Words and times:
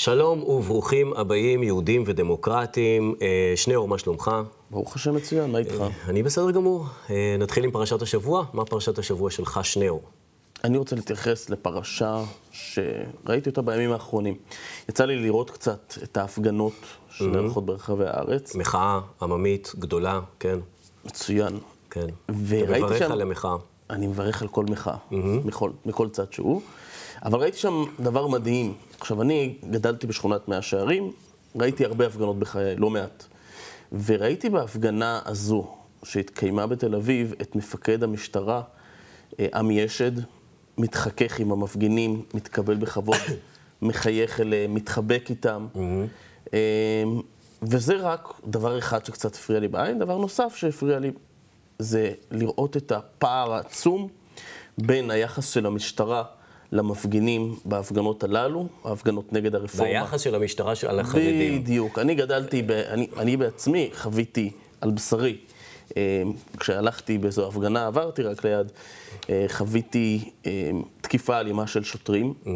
שלום 0.00 0.42
וברוכים 0.42 1.12
הבאים, 1.12 1.62
יהודים 1.62 2.02
ודמוקרטים. 2.06 3.14
אה, 3.22 3.52
שניאור, 3.56 3.88
מה 3.88 3.98
שלומך? 3.98 4.30
ברוך 4.70 4.96
השם 4.96 5.14
מצוין, 5.14 5.50
מה 5.50 5.58
איתך? 5.58 5.74
אני 6.08 6.22
בסדר 6.22 6.50
גמור. 6.50 6.84
אה, 7.10 7.36
נתחיל 7.38 7.64
עם 7.64 7.70
פרשת 7.70 8.02
השבוע. 8.02 8.44
מה 8.52 8.64
פרשת 8.64 8.98
השבוע 8.98 9.30
שלך, 9.30 9.60
שניאור? 9.62 10.02
אני 10.64 10.78
רוצה 10.78 10.96
להתייחס 10.96 11.50
לפרשה 11.50 12.22
שראיתי 12.52 13.50
אותה 13.50 13.62
בימים 13.62 13.92
האחרונים. 13.92 14.34
יצא 14.88 15.04
לי 15.04 15.16
לראות 15.16 15.50
קצת 15.50 15.94
את 16.02 16.16
ההפגנות 16.16 16.72
שנערכות 17.10 17.66
ברחבי 17.66 18.04
הארץ. 18.06 18.54
מחאה 18.54 19.00
עממית 19.22 19.72
גדולה, 19.78 20.20
כן, 20.38 20.58
מצוין. 21.04 21.58
כן. 21.90 22.06
וראיתי 22.48 22.76
אתה 22.76 22.86
מברך 22.86 22.98
שם- 22.98 23.12
על 23.12 23.20
המחאה. 23.20 23.56
אני 23.90 24.06
מברך 24.06 24.42
על 24.42 24.48
כל 24.48 24.64
מחאה, 24.64 24.96
מכל, 25.44 25.70
מכל 25.86 26.08
צד 26.08 26.32
שהוא. 26.32 26.60
אבל 27.24 27.38
ראיתי 27.40 27.58
שם 27.58 27.84
דבר 28.00 28.26
מדהים. 28.26 28.74
עכשיו, 29.00 29.22
אני 29.22 29.54
גדלתי 29.70 30.06
בשכונת 30.06 30.48
מאה 30.48 30.62
שערים, 30.62 31.12
ראיתי 31.56 31.84
הרבה 31.84 32.06
הפגנות 32.06 32.38
בחיי, 32.38 32.76
לא 32.76 32.90
מעט. 32.90 33.24
וראיתי 34.04 34.50
בהפגנה 34.50 35.20
הזו, 35.24 35.74
שהתקיימה 36.02 36.66
בתל 36.66 36.94
אביב, 36.94 37.34
את 37.42 37.56
מפקד 37.56 38.02
המשטרה, 38.02 38.62
אה, 39.40 39.46
עמי 39.54 39.84
אשד, 39.84 40.12
מתחכך 40.78 41.40
עם 41.40 41.52
המפגינים, 41.52 42.22
מתקבל 42.34 42.74
בכבוד, 42.74 43.16
מחייך 43.82 44.40
אליהם, 44.40 44.74
מתחבק 44.74 45.26
איתם. 45.30 45.66
אה, 46.54 47.04
וזה 47.62 47.96
רק 47.96 48.28
דבר 48.46 48.78
אחד 48.78 49.04
שקצת 49.04 49.34
הפריע 49.34 49.60
לי 49.60 49.68
בעין. 49.68 49.98
דבר 49.98 50.18
נוסף 50.18 50.54
שהפריע 50.56 50.98
לי 50.98 51.10
זה 51.78 52.12
לראות 52.30 52.76
את 52.76 52.92
הפער 52.92 53.52
העצום 53.52 54.08
בין 54.78 55.10
היחס 55.10 55.50
של 55.50 55.66
המשטרה 55.66 56.24
למפגינים 56.72 57.56
בהפגנות 57.64 58.24
הללו, 58.24 58.66
ההפגנות 58.84 59.32
נגד 59.32 59.54
הרפורמה. 59.54 59.90
והיחס 59.90 60.20
של 60.20 60.34
המשטרה 60.34 60.72
על 60.88 61.00
החרדים. 61.00 61.62
בדיוק. 61.62 61.98
אני 61.98 62.14
גדלתי, 62.14 62.62
ב, 62.62 62.70
אני, 62.70 63.06
אני 63.18 63.36
בעצמי 63.36 63.90
חוויתי 63.94 64.50
על 64.80 64.90
בשרי. 64.90 65.36
אה, 65.96 66.22
כשהלכתי 66.58 67.18
באיזו 67.18 67.48
הפגנה, 67.48 67.86
עברתי 67.86 68.22
רק 68.22 68.44
ליד, 68.44 68.72
אה, 69.30 69.46
חוויתי 69.48 70.30
אה, 70.46 70.70
תקיפה 71.00 71.40
אלימה 71.40 71.66
של 71.66 71.84
שוטרים. 71.84 72.34
אה, 72.46 72.52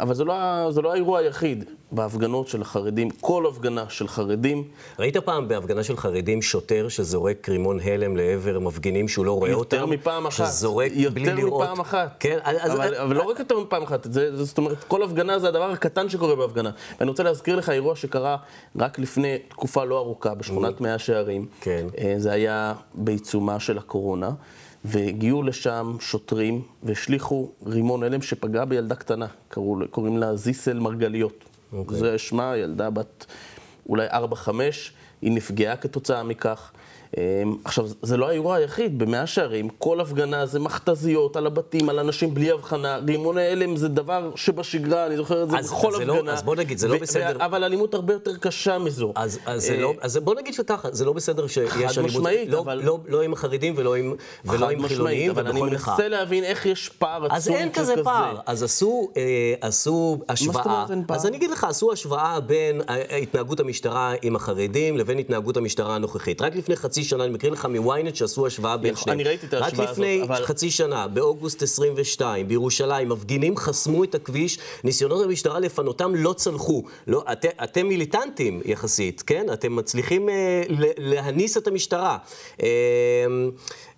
אבל 0.00 0.14
זה 0.14 0.24
לא, 0.24 0.34
זה 0.70 0.82
לא 0.82 0.92
האירוע 0.92 1.18
היחיד 1.18 1.64
בהפגנות 1.92 2.48
של 2.48 2.62
החרדים. 2.62 3.10
כל 3.10 3.46
הפגנה 3.46 3.84
של 3.88 4.08
חרדים, 4.08 4.64
ראית 4.98 5.16
פעם 5.16 5.48
בהפגנה 5.48 5.84
של 5.84 5.96
חרדים 5.96 6.42
שוטר 6.42 6.88
שזורק 6.88 7.48
רימון 7.48 7.80
הלם 7.80 8.16
לעבר 8.16 8.58
מפגינים 8.58 9.08
שהוא 9.08 9.26
לא 9.26 9.32
רואה 9.32 9.52
אותם? 9.52 9.76
יותר 9.76 9.86
מפעם 9.86 10.26
אחת. 10.26 10.46
שזורק 10.46 10.92
בלי 10.92 11.02
יותר 11.02 11.34
לראות. 11.34 11.62
מפעם 11.62 11.80
אחת. 11.80 12.16
כן, 12.20 12.38
אז... 12.42 12.72
אבל, 12.72 12.94
אבל 12.94 13.16
לא 13.16 13.22
רק 13.22 13.38
יותר 13.38 13.58
מפעם 13.58 13.82
אחת, 13.82 14.04
זה, 14.04 14.36
זה, 14.36 14.44
זאת 14.44 14.58
אומרת, 14.58 14.84
כל 14.84 15.02
הפגנה 15.02 15.38
זה 15.38 15.48
הדבר 15.48 15.70
הקטן 15.70 16.08
שקורה 16.08 16.36
בהפגנה. 16.36 16.70
ואני 17.00 17.10
רוצה 17.10 17.22
להזכיר 17.22 17.56
לך 17.56 17.70
אירוע 17.70 17.96
שקרה 17.96 18.36
רק 18.76 18.98
לפני 18.98 19.38
תקופה 19.48 19.84
לא 19.84 19.98
ארוכה, 19.98 20.34
בשכונת 20.34 20.80
מאה 20.80 20.98
שערים. 20.98 21.46
כן. 21.60 21.86
אה, 21.98 22.14
זה 22.18 22.32
היה 22.32 22.74
בעיצומה 22.94 23.60
של 23.60 23.78
הקורונה, 23.78 24.30
והגיעו 24.84 25.42
לשם 25.42 25.96
שוטרים 26.00 26.62
והשליכו 26.82 27.50
רימון 27.66 28.02
הלם 28.02 28.22
שפגע 28.22 28.64
בילדה 28.64 28.94
קטנה, 28.94 29.26
קראו, 29.48 29.76
קוראים 29.90 30.18
לה 30.18 30.36
זיסל 30.36 30.78
מרגליות. 30.78 31.44
אוקיי. 31.72 31.98
זה 31.98 32.18
שמה, 32.18 32.56
ילדה 32.56 32.90
בת 32.90 33.26
אולי 33.88 34.08
4-5, 34.08 34.48
היא 35.22 35.32
נפגעה 35.32 35.76
כתוצאה 35.76 36.22
מכך. 36.22 36.72
אמ, 37.16 37.56
עכשיו, 37.64 37.86
זה 38.02 38.16
לא 38.16 38.28
האירוע 38.28 38.56
היחיד, 38.56 38.98
במאה 38.98 39.26
שערים, 39.26 39.68
כל 39.78 40.00
הפגנה 40.00 40.46
זה 40.46 40.60
מכתזיות 40.60 41.36
על 41.36 41.46
הבתים, 41.46 41.88
על 41.88 41.98
אנשים 41.98 42.34
בלי 42.34 42.50
הבחנה, 42.50 42.98
רימוני 43.08 43.46
הלם 43.46 43.76
זה 43.76 43.88
דבר 43.88 44.30
שבשגרה, 44.36 45.06
אני 45.06 45.16
זוכר 45.16 45.42
את 45.42 45.50
זה 45.50 45.58
אז- 45.58 45.70
בכל 45.72 45.94
אז 45.94 46.00
לא- 46.00 46.14
הפגנה. 46.14 46.32
אז 46.32 46.42
בוא 46.42 46.56
נגיד, 46.56 46.78
זה 46.78 46.88
לא 46.88 46.98
בסדר. 46.98 47.44
אבל 47.44 47.64
אלימות 47.64 47.94
הרבה 47.94 48.12
יותר 48.12 48.36
קשה 48.36 48.78
מזו. 48.78 49.12
אז, 49.16 49.38
אז, 49.46 49.70
אה, 49.70 49.80
לא, 49.80 49.92
אז 50.00 50.16
בוא 50.16 50.34
נגיד 50.34 50.54
שככה, 50.54 50.88
זה 50.92 51.04
לא 51.04 51.12
בסדר 51.12 51.46
שיש 51.46 51.72
אלימות, 51.98 52.04
משמעית, 52.10 52.48
לא, 52.48 52.58
אבל- 52.60 52.80
לא, 52.84 52.98
לא 53.08 53.22
עם 53.22 53.32
החרדים 53.32 53.74
ולא 53.76 53.94
עם, 53.96 54.14
ולא 54.44 54.66
חד 54.66 54.72
עם 54.72 54.88
חילונים 54.88 55.30
אבל 55.30 55.46
אני. 55.46 55.62
מנסה 55.62 56.08
להבין 56.08 56.44
איך 56.44 56.66
יש 56.66 56.88
פער 56.88 57.24
עצום 57.24 57.36
אז 57.36 57.48
אין 57.48 57.72
כזה 57.72 57.94
פער, 58.04 58.36
אז 58.46 58.62
עשו, 58.62 59.08
אה, 59.16 59.22
עשו 59.60 60.18
השוואה, 60.28 60.64
אומרת 60.64 60.90
אין 60.90 61.04
פער? 61.06 61.16
אז 61.16 61.26
אני 61.26 61.36
אגיד 61.36 61.50
לך, 61.50 61.64
עשו 61.64 61.92
השוואה 61.92 62.40
בין 62.40 62.80
התנהגות 63.22 63.60
המשטרה 63.60 64.14
עם 64.22 64.36
החרדים 64.36 64.96
לבין 64.98 65.18
התנהגות 65.18 65.56
המשטרה 65.56 65.94
הנוכחית. 65.94 66.42
רק 66.42 66.56
לפני 66.56 66.76
חצי 66.76 67.03
שנה, 67.04 67.24
אני 67.24 67.32
מקריא 67.32 67.52
לך 67.52 67.66
מוויינט 67.70 68.16
שעשו 68.16 68.46
השוואה 68.46 68.76
בין 68.76 68.96
שניהם. 68.96 69.18
אני 69.20 69.28
ראיתי 69.28 69.46
את 69.46 69.54
ההשוואה 69.54 69.84
רק 69.86 69.90
לפני 69.92 70.16
הזאת, 70.22 70.30
אבל- 70.30 70.44
חצי 70.46 70.70
שנה, 70.70 71.08
באוגוסט 71.08 71.62
22, 71.62 72.48
בירושלים, 72.48 73.08
מפגינים 73.08 73.56
חסמו 73.56 74.04
את 74.04 74.14
הכביש, 74.14 74.58
ניסיונות 74.84 75.24
המשטרה 75.24 75.60
לפנותם 75.60 76.14
לא 76.14 76.32
צלחו. 76.32 76.82
לא, 77.06 77.24
את, 77.32 77.44
אתם 77.64 77.86
מיליטנטים 77.86 78.60
יחסית, 78.64 79.22
כן? 79.26 79.46
אתם 79.52 79.76
מצליחים 79.76 80.28
אה, 80.28 80.62
להניס 80.98 81.56
את 81.56 81.66
המשטרה. 81.66 82.16
אה, 82.62 82.68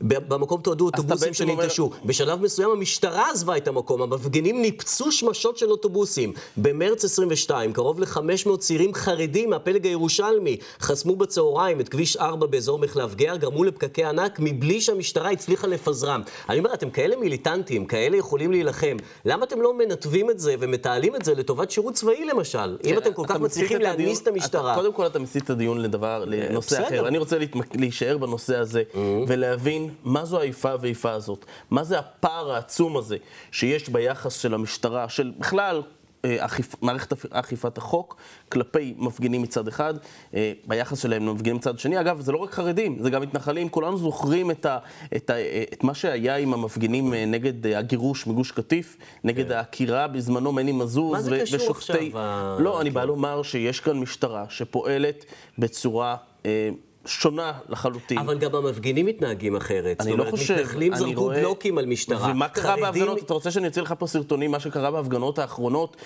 במקום 0.00 0.60
תועדו 0.60 0.84
אוטובוסים 0.86 1.28
בעצם 1.28 1.48
אומר- 1.48 1.62
שננטשו. 1.62 1.90
בשלב 2.04 2.42
מסוים 2.42 2.70
המשטרה 2.70 3.30
עזבה 3.30 3.56
את 3.56 3.68
המקום, 3.68 4.02
המפגינים 4.02 4.62
ניפצו 4.62 5.12
שמשות 5.12 5.58
של 5.58 5.70
אוטובוסים. 5.70 6.32
במרץ 6.56 7.04
22, 7.04 7.72
קרוב 7.72 8.00
ל-500 8.00 8.20
צעירים 8.58 8.94
חרדים 8.94 9.50
מהפלג 9.50 9.86
הירושלמי 9.86 10.56
חסמו 10.80 11.16
בצהריים 11.16 11.80
את 11.80 11.88
כביש 11.88 12.16
4 12.16 12.46
באזור 12.46 12.78
מחלף 12.86 13.14
גאה, 13.14 13.36
גרמו 13.36 13.64
לפקקי 13.64 14.04
ענק 14.04 14.38
מבלי 14.38 14.80
שהמשטרה 14.80 15.30
הצליחה 15.30 15.66
לפזרם. 15.66 16.22
אני 16.48 16.58
אומר, 16.58 16.74
אתם 16.74 16.91
כאלה 16.91 17.16
מיליטנטים, 17.16 17.86
כאלה 17.86 18.16
יכולים 18.16 18.50
להילחם, 18.50 18.97
למה 19.24 19.44
אתם 19.44 19.62
לא 19.62 19.78
מנתבים 19.78 20.30
את 20.30 20.38
זה 20.38 20.54
ומתעלים 20.60 21.16
את 21.16 21.24
זה 21.24 21.34
לטובת 21.34 21.70
שירות 21.70 21.94
צבאי 21.94 22.24
למשל? 22.24 22.76
אם 22.84 22.98
אתם 22.98 23.12
כל 23.12 23.26
כך 23.26 23.36
כן, 23.36 23.42
מצליחים 23.42 23.80
להניס 23.80 24.22
את 24.22 24.26
המשטרה. 24.26 24.72
אתה, 24.72 24.80
קודם 24.80 24.92
כל 24.92 25.06
אתה 25.06 25.19
מסיט 25.19 25.44
את 25.44 25.50
הדיון 25.50 25.82
לדבר, 25.82 26.24
לנושא 26.26 26.76
בסדר. 26.76 26.86
אחר. 26.86 27.08
אני 27.08 27.19
רוצה. 27.19 27.36
להישאר 27.74 28.19
בנושא 28.19 28.56
הזה 28.56 28.82
ולהבין 29.28 29.91
מה 30.04 30.24
זו 30.24 30.41
האיפה 30.41 30.72
ואיפה 30.80 31.10
הזאת. 31.10 31.44
מה 31.70 31.84
זה 31.84 31.98
הפער 31.98 32.53
העצום 32.53 32.97
הזה 32.97 33.16
שיש 33.53 33.88
ביחס 33.88 34.34
של 34.41 34.54
המשטרה, 34.54 35.08
של 35.08 35.32
בכלל... 35.38 35.82
אה, 36.26 36.44
אכיפ... 36.44 36.75
מערכת 36.82 37.12
אכ- 37.12 37.26
אכיפת 37.31 37.78
החוק 37.78 38.16
כלפי 38.48 38.94
מפגינים 38.98 39.42
מצד 39.42 39.69
אחד, 39.69 39.94
אה, 40.34 40.53
ביחס 40.66 40.98
שלהם 41.03 41.26
למפגינים 41.26 41.56
מצד 41.56 41.78
שני. 41.78 42.00
אגב, 42.00 42.20
זה 42.20 42.32
לא 42.32 42.38
רק 42.38 42.50
חרדים, 42.50 42.98
זה 43.03 43.10
גם 43.10 43.22
מתנחלים. 43.22 43.69
כולנו 43.69 43.98
זוכרים 43.98 44.50
את, 44.50 44.66
ה... 44.66 44.78
את, 45.16 45.31
ה... 45.31 45.34
את 45.72 45.84
מה 45.84 45.94
שהיה 45.94 46.36
עם 46.36 46.54
המפגינים 46.54 47.15
אה, 47.15 47.25
נגד 47.25 47.66
הגירוש 47.66 48.26
מגוש 48.26 48.50
קטיף, 48.53 48.97
נגד 49.25 49.53
העקירה 49.53 50.06
בזמנו 50.09 50.53
מני 50.53 50.72
מזוז 50.72 51.16
כן. 51.16 51.31
מה 51.31 51.38
זה 51.38 51.41
קשור 51.42 51.60
ושופטי... 51.60 51.92
עכשיו, 52.06 52.19
ה- 52.20 52.56
לא, 52.60 52.81
אני 52.81 52.91
בא 52.91 53.04
לומר 53.04 53.42
שיש 53.42 53.81
כאן 53.81 53.98
משטרה 53.98 54.44
שפועלת 54.48 55.25
בצורה 55.59 56.16
שונה 57.06 57.52
לחלוטין. 57.68 58.18
אבל 58.18 58.38
גם 58.38 58.54
המפגינים 58.54 59.06
מתנהגים 59.06 59.56
אחרת. 59.56 60.00
אני 60.00 60.10
זאת 60.10 60.18
לא 60.18 60.22
אומרת, 60.24 60.30
חושב, 60.38 60.54
מתנחלים 60.54 60.92
אני 60.92 61.00
זרקו 61.00 61.20
רואה- 61.20 61.36
בלוקים 61.40 61.78
על 61.78 61.86
משטרה. 61.86 62.30
ומה 62.30 62.48
קרה 62.48 62.62
חרדים- 62.64 62.82
בהפגנות? 62.84 63.18
אתה 63.22 63.34
רוצה 63.34 63.50
שאני 63.50 63.66
אוציא 63.68 63.82
לך 63.82 63.94
פה 63.98 64.06
סרטונים, 64.06 64.50
מה 64.50 64.60
שקרה 64.60 64.90
בהפגנות 64.90 65.38
האחרונות, 65.38 65.96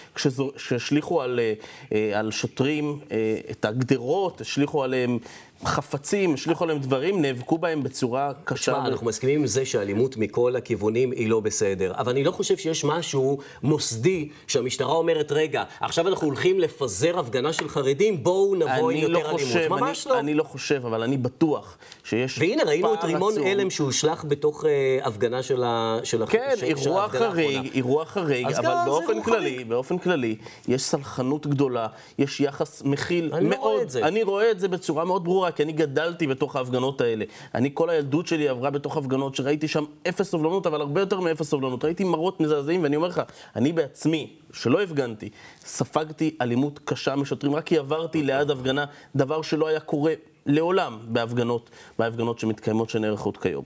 כשהשליכו 0.57 1.23
על, 1.23 1.41
אה, 1.41 1.53
אה, 1.93 2.19
על 2.19 2.31
שוטרים 2.31 2.99
אה, 3.13 3.17
את 3.51 3.65
הגדרות, 3.65 4.41
השליכו 4.41 4.85
עליהם 4.85 5.19
חפצים, 5.65 6.35
השליכו 6.35 6.65
עליהם 6.65 6.79
דברים, 6.79 7.23
נאבקו 7.23 7.59
בהם 7.59 7.83
בצורה 7.83 8.33
קשה. 8.45 8.73
תשמע, 8.73 8.87
אנחנו 8.87 9.07
מסכימים 9.07 9.41
עם 9.41 9.47
זה 9.47 9.67
שאלימות 9.67 10.17
מכל 10.17 10.57
הכיוונים 10.57 11.11
היא 11.11 11.29
לא 11.31 11.41
בסדר, 11.41 11.93
אבל 11.99 12.13
אני 12.13 12.25
לא 12.25 12.31
חושב 12.31 12.57
שיש 12.57 12.85
משהו 12.85 13.39
מוסדי 13.63 14.29
שהמשטרה 14.47 14.93
אומרת, 14.93 15.33
רגע, 15.33 15.63
עכשיו 15.81 16.09
אנחנו 16.09 16.27
הולכים 16.27 16.61
לפזר 16.61 17.19
הפגנה 17.19 17.53
של 17.53 17.69
חרדים, 17.69 18.23
בואו 18.25 18.55
נבוא 18.55 18.67
עם 18.91 18.91
אני 18.91 18.99
יותר 18.99 19.13
לא 19.13 19.19
אלימות. 19.19 19.41
חושב, 19.41 19.69
ממש 19.69 20.07
אני, 20.07 20.15
לא. 20.15 20.21
אני 20.21 20.35
לא 20.35 20.43
חושב, 20.43 20.87
אבל 20.87 21.03
אני 21.03 21.17
בטוח 21.17 21.79
שיש 22.05 22.39
והנה, 22.39 22.63
ראינו 22.65 22.95
את 22.95 23.01
פער 23.01 23.09
רימון 23.09 23.33
עצום. 23.33 23.47
הלם 23.47 23.71
שהושלך 23.71 24.25
בתוך 24.29 24.65
אה, 24.65 24.71
הפגנה 25.03 25.43
של 25.43 25.63
ה... 25.65 25.99
של 26.05 26.27
כן, 26.27 26.51
של- 26.51 26.57
של 26.61 26.67
אירוע 26.67 27.03
האחרונה. 27.03 27.31
חריג, 27.31 27.71
אירוע 27.75 28.05
חריג, 28.05 28.47
אבל 28.53 28.75
באופן 28.87 29.23
כללי, 29.23 29.51
חריג. 29.55 29.69
באופן 29.69 29.99
כללי, 29.99 30.37
יש 30.69 30.83
סלחנות 30.83 31.47
גדולה, 31.47 31.87
יש 32.19 32.41
יחס 32.41 32.83
מכיל 32.85 33.31
אני 33.35 33.45
לא 33.45 33.51
מאוד. 33.51 33.91
רואה. 33.97 34.09
אני 34.09 34.23
רואה 34.23 34.51
את 34.51 34.61
זה 34.61 34.69
בצורה 34.69 35.05
מאוד 35.05 35.25
ברורה, 35.25 35.50
כי 35.53 35.63
אני 35.63 35.73
גדלתי 35.73 36.27
בתוך 36.27 36.57
ההפגנות 36.57 37.01
האלה. 37.01 37.25
אני, 37.55 37.71
כל 37.75 37.91
הילדות 37.91 38.27
שלי 38.27 38.49
עברה 38.49 38.71
בתוך 38.71 38.97
הפגנות 38.97 39.35
שראיתי 39.35 39.69
שם 39.69 39.85
אפס 40.09 40.31
סובלנות, 40.31 40.67
אבל 40.67 40.81
הרבה 40.81 41.01
יותר 41.01 41.21
מאפס 41.21 41.49
סובלנות. 41.49 41.85
ראיתי 41.85 42.05
מראות 42.05 42.41
מזעזעים, 42.41 42.83
ואני 42.83 42.97
אומר 42.97 43.09
לך, 43.09 43.23
אני 43.57 43.73
בעצמי, 43.73 44.37
שלא 44.53 44.83
הפגנתי, 44.83 45.29
ספגתי 45.61 46.37
אלימות 46.41 46.81
קשה 46.85 47.17
משוטרים, 47.17 47.55
רק 47.55 47.65
כי 47.67 47.79
עברתי 47.79 48.23
ליד 48.23 48.51
הפגנה, 48.51 48.85
דבר 49.17 49.43
שלא 49.43 49.67
היה 49.67 49.81
קורה 49.81 50.13
לעולם 50.47 50.99
בהפגנות, 51.05 51.71
בהפגנות 51.99 52.39
שמתקיימות, 52.39 52.91
שנערכות 52.91 53.37
כיום. 53.37 53.65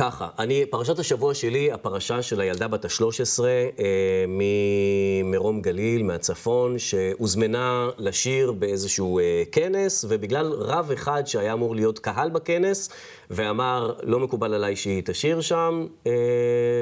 ככה, 0.00 0.28
אני, 0.38 0.66
פרשת 0.66 0.98
השבוע 0.98 1.34
שלי, 1.34 1.72
הפרשה 1.72 2.22
של 2.22 2.40
הילדה 2.40 2.68
בת 2.68 2.84
ה-13 2.84 3.44
אה, 3.44 4.24
ממרום 4.28 5.60
גליל, 5.60 6.02
מהצפון, 6.02 6.78
שהוזמנה 6.78 7.88
לשיר 7.98 8.52
באיזשהו 8.52 9.18
אה, 9.18 9.42
כנס, 9.52 10.04
ובגלל 10.08 10.52
רב 10.52 10.90
אחד 10.92 11.26
שהיה 11.26 11.52
אמור 11.52 11.74
להיות 11.74 11.98
קהל 11.98 12.30
בכנס, 12.30 12.88
ואמר, 13.30 13.94
לא 14.02 14.18
מקובל 14.18 14.54
עליי 14.54 14.76
שהיא 14.76 15.02
תשיר 15.04 15.40
שם, 15.40 15.86
אה, 16.06 16.12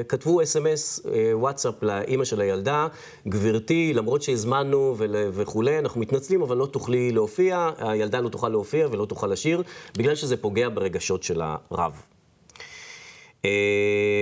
כתבו 0.07 0.43
אס.אם.אס, 0.43 1.05
אה, 1.05 1.37
וואטסאפ 1.37 1.83
לאימא 1.83 2.25
של 2.25 2.41
הילדה, 2.41 2.87
גברתי, 3.27 3.93
למרות 3.93 4.21
שהזמנו 4.21 4.95
וכולי, 5.31 5.79
אנחנו 5.79 6.01
מתנצלים, 6.01 6.41
אבל 6.41 6.57
לא 6.57 6.65
תוכלי 6.65 7.11
להופיע, 7.11 7.69
הילדה 7.77 8.19
לא 8.21 8.29
תוכל 8.29 8.49
להופיע 8.49 8.87
ולא 8.91 9.05
תוכל 9.05 9.27
לשיר, 9.27 9.63
בגלל 9.97 10.15
שזה 10.15 10.37
פוגע 10.37 10.69
ברגשות 10.69 11.23
של 11.23 11.41
הרב. 11.41 12.01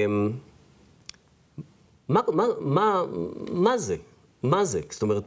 אמ, 0.06 0.31
מה, 2.10 2.22
מה, 2.33 2.44
מה, 2.60 3.04
מה 3.51 3.77
זה? 3.77 3.95
מה 4.45 4.65
זה? 4.65 4.81
זאת 4.89 5.01
אומרת, 5.01 5.24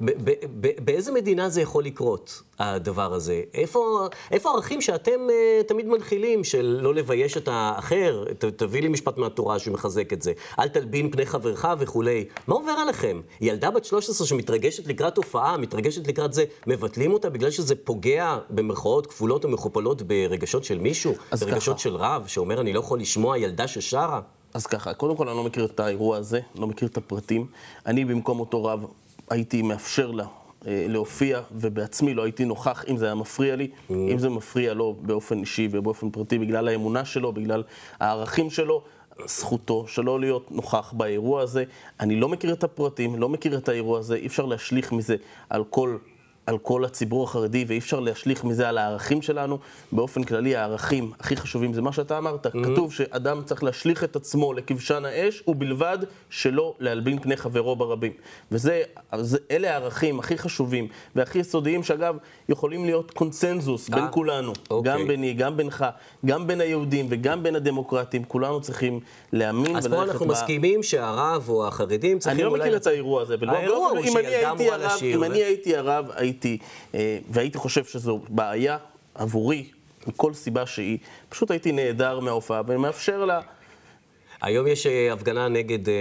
באיזה 0.85 1.13
מדינה 1.13 1.49
זה 1.49 1.61
יכול 1.61 1.85
לקרות, 1.85 2.43
הדבר 2.59 3.15
הזה? 3.15 3.43
איפה, 3.55 4.09
איפה 4.31 4.51
הערכים 4.51 4.81
שאתם 4.81 5.21
uh, 5.29 5.63
תמיד 5.69 5.87
מנחילים, 5.87 6.45
של 6.45 6.79
לא 6.83 6.95
לבייש 6.95 7.37
את 7.37 7.49
האחר, 7.53 8.25
ת, 8.39 8.45
תביא 8.45 8.83
לי 8.83 8.89
משפט 8.89 9.19
מהתורה 9.19 9.59
שמחזק 9.59 10.13
את 10.13 10.23
זה, 10.23 10.33
אל 10.59 10.69
תלבין 10.69 11.11
פני 11.11 11.27
חברך 11.27 11.67
וכולי. 11.79 12.25
מה 12.47 12.55
עובר 12.55 12.71
עליכם? 12.71 13.21
ילדה 13.41 13.71
בת 13.71 13.85
13 13.85 14.27
שמתרגשת 14.27 14.87
לקראת 14.87 15.17
הופעה, 15.17 15.57
מתרגשת 15.57 16.09
לקראת 16.09 16.33
זה, 16.33 16.45
מבטלים 16.67 17.13
אותה 17.13 17.31
בגלל 17.31 17.51
שזה 17.51 17.75
פוגע 17.75 18.39
במרכאות 18.51 19.07
כפולות 19.07 19.45
ומכופלות 19.45 20.03
ברגשות 20.03 20.65
של 20.65 20.79
מישהו? 20.79 21.15
ברגשות 21.41 21.75
ככה. 21.75 21.83
של 21.83 21.97
רב, 21.97 22.27
שאומר, 22.27 22.61
אני 22.61 22.73
לא 22.73 22.81
יכול 22.81 23.01
לשמוע 23.01 23.39
ילדה 23.39 23.69
ששרה? 23.69 24.21
אז 24.55 24.67
ככה, 24.67 24.95
קודם 24.95 25.17
כל 25.17 25.29
אני 25.29 25.37
לא 25.37 25.45
מכיר 25.45 25.65
את 25.65 25.81
האירוע 25.81 26.17
הזה, 26.17 26.41
לא 26.55 26.67
מכיר 26.67 26.89
את 26.89 26.97
הפרטים. 26.97 27.47
אני 27.87 28.05
במקום 28.05 28.41
אותו 28.41 28.65
רב 28.65 28.85
הייתי 29.31 29.63
מאפשר 29.63 30.11
לה 30.11 30.25
אה, 30.67 30.87
להופיע, 30.89 31.41
ובעצמי 31.53 32.15
לא 32.15 32.23
הייתי 32.23 32.45
נוכח 32.45 32.85
אם 32.89 32.97
זה 32.97 33.05
היה 33.05 33.15
מפריע 33.15 33.57
לי. 33.57 33.69
Mm. 33.75 33.93
אם 33.93 34.19
זה 34.19 34.29
מפריע 34.29 34.75
לו 34.75 34.97
באופן 35.01 35.39
אישי 35.39 35.69
ובאופן 35.71 36.11
פרטי, 36.11 36.39
בגלל 36.39 36.69
האמונה 36.69 37.05
שלו, 37.05 37.33
בגלל 37.33 37.63
הערכים 38.01 38.51
שלו, 38.51 38.83
זכותו 39.27 39.85
שלא 39.89 40.21
להיות 40.21 40.53
נוכח 40.53 40.93
באירוע 40.97 41.43
הזה. 41.43 41.65
אני 42.01 42.17
לא 42.17 42.29
מכיר 42.29 42.53
את 42.53 42.65
הפרטים, 42.65 43.17
לא 43.17 43.29
מכיר 43.29 43.59
את 43.59 43.69
האירוע 43.69 43.99
הזה, 43.99 44.15
אי 44.15 44.27
אפשר 44.27 44.47
להשליך 44.47 44.93
מזה 44.93 45.17
על 45.51 45.65
כל 45.65 45.97
על 46.49 46.59
כל 46.59 46.85
הציבור 46.85 47.25
החרדי, 47.25 47.65
ואי 47.69 47.79
אפשר 47.79 48.01
להשליך 48.01 48.45
מזה 48.45 48.69
על 48.69 48.79
הערכים 48.79 49.23
שלנו. 49.23 49.59
באופן 49.93 50.23
כללי, 50.23 50.57
הערכים 50.57 51.13
הכי 51.21 51.37
חשובים 51.37 51.73
זה 51.73 51.83
מה 51.83 51.93
שאתה 51.93 52.19
אמרת. 52.19 52.47
Mm-hmm. 52.47 52.65
כתוב 52.65 52.93
שאדם 52.93 53.43
צריך 53.45 53.65
להשליך 53.65 54.05
את 54.05 54.17
עצמו 54.17 54.53
לכבשן 54.53 55.05
האש, 55.05 55.43
ובלבד 55.49 55.99
שלא 56.31 56.75
להלבין 56.81 57.19
פני 57.19 57.37
חברו 57.37 57.77
ברבים. 57.77 58.13
וזה, 58.53 58.83
אלה 59.51 59.73
הערכים 59.73 60.19
הכי 60.19 60.39
חשובים 60.39 60.89
והכי 61.17 61.39
יסודיים, 61.39 61.83
שאגב, 61.83 62.17
יכולים 62.49 62.85
להיות 62.85 63.11
קונצנזוס 63.11 63.89
בין 63.89 64.05
אה, 64.05 64.09
כולנו. 64.09 64.53
Okay. 64.53 64.71
אוקיי. 64.71 64.93
גם 64.93 65.09
ביני, 65.09 65.33
גם 65.33 65.57
בינך, 65.57 65.87
גם 66.27 66.47
בין 66.47 66.61
היהודים 66.61 67.07
וגם 67.11 67.43
בין 67.43 67.57
הדמוקרטים. 67.57 68.25
כולנו 68.25 68.61
צריכים 68.61 69.01
להאמין 69.33 69.71
וללכת. 69.71 69.77
אז 69.77 69.87
פה 69.87 70.03
אנחנו 70.03 70.27
ב... 70.27 70.29
מסכימים 70.29 70.83
שהרב 70.83 71.45
או 71.49 71.67
החרדים 71.67 72.19
צריכים 72.19 72.47
אולי... 72.47 72.51
אני 72.51 72.59
לא 72.59 72.67
מכיר 72.67 72.77
את 72.77 72.87
האירוע 72.87 73.23
הזה. 73.23 73.37
האירוע 73.49 73.91
הוא 73.91 74.03
שילדה 74.03 74.51
אמורה 74.51 74.77
לשיר. 74.77 75.17
אם 75.17 75.25
אני 75.25 75.39
הייתי 75.39 75.77
הרב, 75.77 76.11
הייתי... 76.15 76.38
הייתי, 76.45 76.59
אה, 76.95 77.19
והייתי 77.31 77.59
חושב 77.59 77.85
שזו 77.85 78.21
בעיה 78.29 78.79
עבורי, 79.15 79.71
מכל 80.07 80.35
סיבה 80.35 80.67
שהיא, 80.67 80.99
פשוט 81.29 81.51
הייתי 81.51 81.73
נעדר 81.73 82.21
מההופעה 82.21 82.63
ומאפשר 82.67 83.25
לה... 83.25 83.41
היום 84.43 84.67
יש 84.67 84.87
אה, 84.87 85.13
הפגנה 85.13 85.49
נגד, 85.49 85.89
אה, 85.89 85.95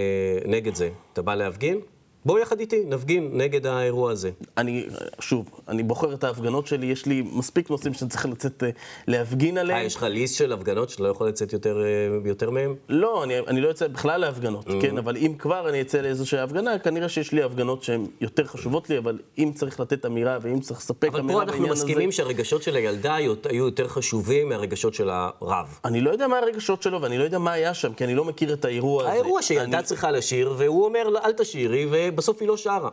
נגד 0.46 0.74
זה. 0.74 0.90
אתה 1.12 1.22
בא 1.22 1.34
להפגין? 1.34 1.80
בוא 2.28 2.38
יחד 2.38 2.60
איתי, 2.60 2.82
נפגין 2.86 3.30
נגד 3.32 3.66
האירוע 3.66 4.10
הזה. 4.10 4.30
אני, 4.56 4.86
שוב, 5.20 5.50
אני 5.68 5.82
בוחר 5.82 6.14
את 6.14 6.24
ההפגנות 6.24 6.66
שלי, 6.66 6.86
יש 6.86 7.06
לי 7.06 7.22
מספיק 7.32 7.70
נושאים 7.70 7.94
שאני 7.94 8.10
צריך 8.10 8.26
לצאת 8.26 8.62
uh, 8.62 8.66
להפגין 9.06 9.58
עליהם. 9.58 9.78
אה, 9.78 9.84
יש 9.84 9.96
לך 9.96 10.02
ליסט 10.02 10.36
של 10.36 10.52
הפגנות 10.52 10.90
שאתה 10.90 11.02
לא 11.02 11.08
יכול 11.08 11.28
לצאת 11.28 11.52
יותר, 11.52 11.82
uh, 12.24 12.28
יותר 12.28 12.50
מהם? 12.50 12.74
לא, 12.88 13.24
אני, 13.24 13.38
אני 13.38 13.60
לא 13.60 13.68
יוצא 13.68 13.88
בכלל 13.88 14.20
להפגנות, 14.20 14.66
mm-hmm. 14.66 14.82
כן, 14.82 14.98
אבל 14.98 15.16
אם 15.16 15.34
כבר 15.38 15.68
אני 15.68 15.80
אצא 15.80 16.00
לאיזושהי 16.00 16.40
הפגנה, 16.40 16.78
כנראה 16.78 17.08
שיש 17.08 17.32
לי 17.32 17.42
הפגנות 17.42 17.82
שהן 17.82 18.06
יותר 18.20 18.44
חשובות 18.44 18.90
לי, 18.90 18.98
אבל 18.98 19.18
אם 19.38 19.52
צריך 19.54 19.80
לתת 19.80 20.06
אמירה 20.06 20.38
ואם 20.42 20.60
צריך 20.60 20.80
לספק 20.80 21.08
אמירה 21.08 21.22
בעניין 21.22 21.38
הזה... 21.38 21.42
אבל 21.42 21.52
פה 21.52 21.62
אנחנו 21.62 21.74
מסכימים 21.74 22.12
שהרגשות 22.12 22.62
של 22.62 22.76
הילדה 22.76 23.14
היו 23.14 23.34
יותר 23.52 23.88
חשובים 23.88 24.48
מהרגשות 24.48 24.94
של 24.94 25.10
הרב. 25.10 25.78
אני 25.84 26.00
לא 26.00 26.10
יודע 26.10 26.28
מה 26.28 26.38
הרגשות 26.38 26.82
שלו 26.82 27.02
ואני 27.02 27.18
לא 27.18 27.24
יודע 27.24 27.38
מה 27.38 27.52
היה 27.52 27.74
שם, 27.74 27.94
כי 27.94 28.04
אני 28.04 28.14
לא 28.14 28.24
מכיר 28.24 28.52
את 28.52 28.64
האירוע 28.64 29.02
הזה. 29.02 29.12
האירוע 29.12 29.42
שילדה 29.42 29.78
אני... 29.78 29.86
צריכה 29.86 30.10
לשיר, 30.10 30.54
והוא 30.56 30.84
אומר, 30.84 31.08
אל 31.24 31.32
תשירי, 31.32 31.86
ובסוף 32.18 32.40
היא 32.40 32.48
לא 32.48 32.56
שרה. 32.56 32.90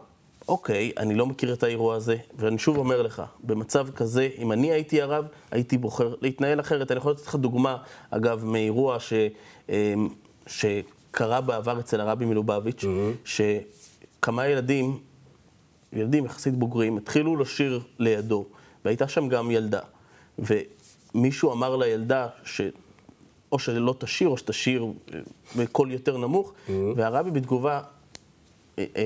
אוקיי, 0.48 0.92
אני 0.98 1.16
לא 1.16 1.25
מכיר 1.25 1.54
את 1.54 1.63
האירוע 1.63 1.95
הזה, 1.95 2.18
ואני 2.38 2.57
שוב 2.57 2.77
אומר 2.77 3.01
לך, 3.01 3.22
במצב 3.44 3.88
כזה, 3.95 4.30
אם 4.38 4.51
אני 4.51 4.72
הייתי 4.72 5.01
הרב, 5.01 5.25
הייתי 5.51 5.77
בוחר 5.77 6.16
להתנהל 6.22 6.60
אחרת. 6.60 6.92
אני 6.92 6.98
יכול 6.98 7.12
לתת 7.12 7.27
לך 7.27 7.36
דוגמה, 7.36 7.77
אגב, 8.10 8.45
מאירוע 8.45 9.00
ש, 9.00 9.13
אמ, 9.69 10.10
שקרה 10.48 11.42
בעבר 11.42 11.80
אצל 11.80 12.01
הרבי 12.01 12.25
מלובביץ', 12.25 12.83
mm-hmm. 12.83 13.30
שכמה 14.19 14.48
ילדים, 14.48 15.00
ילדים 15.94 16.25
יחסית 16.25 16.54
בוגרים, 16.54 16.98
התחילו 16.98 17.36
לשיר 17.36 17.81
לידו, 18.00 18.45
והייתה 18.86 19.07
שם 19.07 19.30
גם 19.30 19.51
ילדה. 19.51 19.81
ומישהו 20.39 21.51
אמר 21.51 21.75
לילדה 21.75 22.27
ש... 22.44 22.62
או 23.51 23.60
שלא 23.60 23.95
תשיר, 23.98 24.27
או 24.27 24.38
שתשיר 24.38 24.86
אה, 25.13 25.19
בקול 25.57 25.92
יותר 25.92 26.18
נמוך, 26.18 26.50
mm-hmm. 26.51 26.72
והרבי 26.95 27.31
בתגובה 27.31 27.81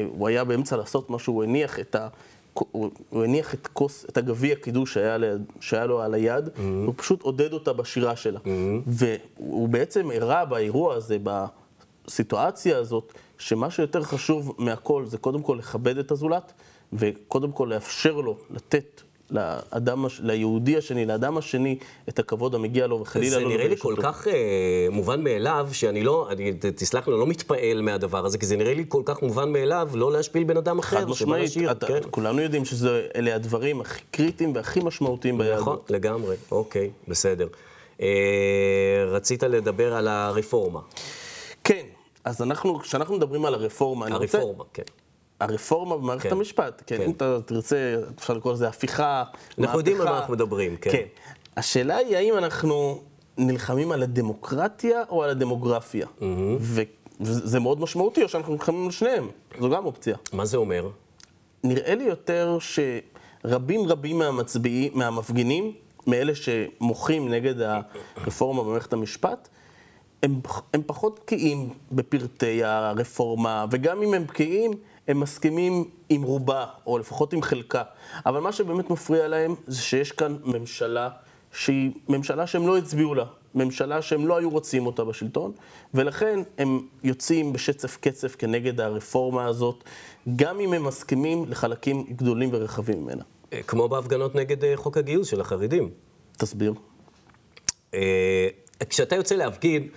הוא 0.09 0.27
היה 0.27 0.43
באמצע 0.43 0.77
לעשות 0.77 1.09
משהו, 1.09 1.33
הוא 1.33 1.43
הניח 1.43 1.79
את 1.79 1.95
ה... 1.95 2.07
הוא 2.53 3.23
הניח 3.23 3.53
את 3.53 3.67
כוס, 3.67 4.05
את 4.09 4.17
הגביע 4.17 4.55
קידוש 4.55 4.93
שהיה, 4.93 5.17
ליד, 5.17 5.41
שהיה 5.59 5.85
לו 5.85 6.01
על 6.01 6.13
היד, 6.13 6.47
mm-hmm. 6.47 6.61
והוא 6.61 6.93
פשוט 6.97 7.21
עודד 7.21 7.53
אותה 7.53 7.73
בשירה 7.73 8.15
שלה. 8.15 8.39
Mm-hmm. 8.39 8.49
והוא 8.87 9.69
בעצם 9.69 10.11
הראה 10.11 10.45
באירוע 10.45 10.93
הזה, 10.93 11.17
בסיטואציה 11.23 12.77
הזאת, 12.77 13.13
שמה 13.37 13.71
שיותר 13.71 14.03
חשוב 14.03 14.55
מהכל 14.57 15.05
זה 15.05 15.17
קודם 15.17 15.41
כל 15.41 15.55
לכבד 15.59 15.97
את 15.97 16.11
הזולת, 16.11 16.53
וקודם 16.93 17.51
כל 17.51 17.67
לאפשר 17.73 18.13
לו 18.13 18.37
לתת 18.49 19.01
לאדם, 19.31 20.05
ליהודי 20.19 20.77
השני, 20.77 21.05
לאדם 21.05 21.37
השני, 21.37 21.77
את 22.09 22.19
הכבוד 22.19 22.55
המגיע 22.55 22.87
לו, 22.87 23.01
וחלילה 23.01 23.37
לא 23.37 23.41
אותו. 23.41 23.49
זה 23.49 23.55
נראה 23.55 23.67
לי 23.67 23.77
כל 23.77 23.95
כך 24.01 24.27
uh, 24.27 24.29
מובן 24.91 25.23
מאליו, 25.23 25.69
שאני 25.71 26.03
לא, 26.03 26.27
אני, 26.29 26.53
תסלח 26.53 27.07
לי, 27.07 27.13
לא 27.13 27.27
מתפעל 27.27 27.81
מהדבר 27.81 28.25
הזה, 28.25 28.37
כי 28.37 28.45
זה 28.45 28.57
נראה 28.57 28.73
לי 28.73 28.85
כל 28.87 29.01
כך 29.05 29.21
מובן 29.21 29.51
מאליו 29.51 29.89
לא 29.93 30.11
להשפיל 30.11 30.43
בן 30.43 30.57
אדם 30.57 30.79
אחר. 30.79 30.97
חד 30.97 31.09
משמעית, 31.09 31.51
כן. 31.87 31.99
כולנו 32.11 32.41
יודעים 32.41 32.65
שאלה 32.65 33.35
הדברים 33.35 33.81
הכי 33.81 34.01
קריטיים 34.11 34.55
והכי 34.55 34.79
משמעותיים 34.79 35.37
ביהדות. 35.37 35.61
נכון, 35.61 35.77
לגמרי, 35.89 36.35
אוקיי, 36.51 36.89
בסדר. 37.07 37.47
Uh, 37.97 38.01
רצית 39.07 39.43
לדבר 39.43 39.93
על 39.93 40.07
הרפורמה. 40.07 40.79
כן, 41.63 41.85
אז 42.23 42.41
אנחנו, 42.41 42.79
כשאנחנו 42.79 43.15
מדברים 43.15 43.45
על 43.45 43.53
הרפורמה, 43.53 44.05
הרפורמה, 44.05 44.45
אני 44.45 44.55
רוצה... 44.55 44.63
כן. 44.73 44.83
הרפורמה 45.39 45.97
במערכת 45.97 46.23
כן, 46.23 46.35
המשפט, 46.35 46.83
כן, 46.87 46.97
כן. 46.97 47.03
אם 47.03 47.11
אתה 47.11 47.41
תרצה, 47.45 47.95
אפשר 48.17 48.33
לקרוא 48.33 48.53
לזה 48.53 48.67
הפיכה, 48.67 49.23
אנחנו 49.23 49.61
מהפכה. 49.61 49.77
יודעים 49.77 50.01
על 50.01 50.07
מה 50.07 50.17
אנחנו 50.17 50.33
מדברים, 50.33 50.77
כן. 50.77 50.91
כן. 50.91 51.03
השאלה 51.57 51.97
היא 51.97 52.17
האם 52.17 52.37
אנחנו 52.37 53.01
נלחמים 53.37 53.91
על 53.91 54.03
הדמוקרטיה 54.03 55.03
או 55.09 55.23
על 55.23 55.29
הדמוגרפיה. 55.29 56.07
Mm-hmm. 56.19 56.23
וזה 57.21 57.59
מאוד 57.59 57.81
משמעותי, 57.81 58.23
או 58.23 58.29
שאנחנו 58.29 58.53
נלחמים 58.53 58.85
על 58.85 58.91
שניהם, 58.91 59.29
זו 59.59 59.69
גם 59.69 59.85
אופציה. 59.85 60.17
מה 60.33 60.45
זה 60.45 60.57
אומר? 60.57 60.89
נראה 61.63 61.95
לי 61.95 62.03
יותר 62.03 62.57
שרבים 62.59 63.87
רבים 63.87 64.19
מהמצביעים, 64.19 64.91
מהמפגינים, 64.95 65.73
מאלה 66.07 66.33
שמוחים 66.35 67.29
נגד 67.29 67.55
הרפורמה 67.61 68.63
במערכת 68.63 68.93
המשפט, 68.93 69.49
הם, 70.23 70.41
הם 70.73 70.81
פחות 70.85 71.19
בקיאים 71.23 71.69
בפרטי 71.91 72.63
הרפורמה, 72.63 73.65
וגם 73.71 74.01
אם 74.01 74.13
הם 74.13 74.27
בקיאים, 74.27 74.71
הם 75.09 75.19
מסכימים 75.19 75.89
עם 76.09 76.21
רובה, 76.21 76.65
או 76.87 76.97
לפחות 76.97 77.33
עם 77.33 77.41
חלקה. 77.41 77.83
אבל 78.25 78.39
מה 78.39 78.51
שבאמת 78.51 78.89
מפריע 78.89 79.27
להם 79.27 79.55
זה 79.67 79.81
שיש 79.81 80.11
כאן 80.11 80.37
ממשלה 80.43 81.09
שהיא 81.51 81.91
ממשלה 82.09 82.47
שהם 82.47 82.67
לא 82.67 82.77
הצביעו 82.77 83.15
לה, 83.15 83.25
ממשלה 83.55 84.01
שהם 84.01 84.27
לא 84.27 84.37
היו 84.37 84.49
רוצים 84.49 84.85
אותה 84.85 85.03
בשלטון, 85.03 85.51
ולכן 85.93 86.39
הם 86.57 86.87
יוצאים 87.03 87.53
בשצף 87.53 87.97
קצף 87.97 88.35
כנגד 88.39 88.81
הרפורמה 88.81 89.45
הזאת, 89.45 89.83
גם 90.35 90.59
אם 90.59 90.73
הם 90.73 90.83
מסכימים 90.83 91.45
לחלקים 91.47 92.05
גדולים 92.15 92.49
ורחבים 92.53 93.03
ממנה. 93.03 93.23
כמו 93.67 93.89
בהפגנות 93.89 94.35
נגד 94.35 94.63
אה, 94.63 94.77
חוק 94.77 94.97
הגיוס 94.97 95.27
של 95.27 95.41
החרדים. 95.41 95.89
תסביר. 96.37 96.73
אה, 97.93 98.47
כשאתה 98.89 99.15
יוצא 99.15 99.35
להפגין, 99.35 99.83
אה, 99.83 99.89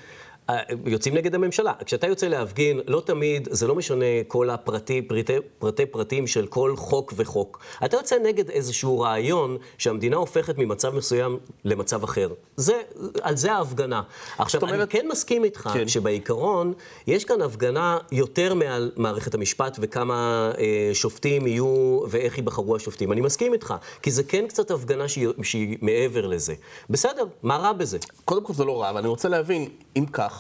יוצאים 0.86 1.14
נגד 1.14 1.34
הממשלה. 1.34 1.72
כשאתה 1.84 2.06
יוצא 2.06 2.26
להפגין, 2.26 2.80
לא 2.86 3.02
תמיד, 3.06 3.48
זה 3.50 3.66
לא 3.66 3.74
משנה 3.74 4.04
כל 4.28 4.50
הפרטי, 4.50 5.02
פרטי, 5.02 5.36
פרטי 5.58 5.86
פרטים 5.86 6.26
של 6.26 6.46
כל 6.46 6.76
חוק 6.76 7.12
וחוק. 7.16 7.60
אתה 7.84 7.96
יוצא 7.96 8.16
נגד 8.18 8.50
איזשהו 8.50 9.00
רעיון 9.00 9.56
שהמדינה 9.78 10.16
הופכת 10.16 10.58
ממצב 10.58 10.94
מסוים 10.94 11.38
למצב 11.64 12.04
אחר. 12.04 12.28
זה, 12.56 12.80
על 13.22 13.36
זה 13.36 13.52
ההפגנה. 13.52 14.02
עכשיו, 14.38 14.62
אומרת... 14.62 14.74
אני 14.74 14.86
כן 14.86 15.08
מסכים 15.10 15.44
איתך 15.44 15.70
כן. 15.74 15.88
שבעיקרון, 15.88 16.72
יש 17.06 17.24
כאן 17.24 17.42
הפגנה 17.42 17.98
יותר 18.12 18.54
מעל 18.54 18.90
מערכת 18.96 19.34
המשפט 19.34 19.78
וכמה 19.80 20.52
אה, 20.58 20.90
שופטים 20.92 21.46
יהיו 21.46 22.00
ואיך 22.10 22.38
ייבחרו 22.38 22.76
השופטים. 22.76 23.12
אני 23.12 23.20
מסכים 23.20 23.52
איתך, 23.52 23.74
כי 24.02 24.10
זה 24.10 24.24
כן 24.24 24.46
קצת 24.48 24.70
הפגנה 24.70 25.08
שהיא, 25.08 25.28
שהיא 25.42 25.78
מעבר 25.82 26.26
לזה. 26.26 26.54
בסדר, 26.90 27.24
מה 27.42 27.56
רע 27.56 27.72
בזה? 27.72 27.98
קודם 28.24 28.44
כל 28.44 28.54
זה 28.54 28.64
לא 28.64 28.82
רע, 28.82 28.90
אבל 28.90 28.98
אני 28.98 29.08
רוצה 29.08 29.28
להבין, 29.28 29.68
אם 29.96 30.04
כך, 30.12 30.31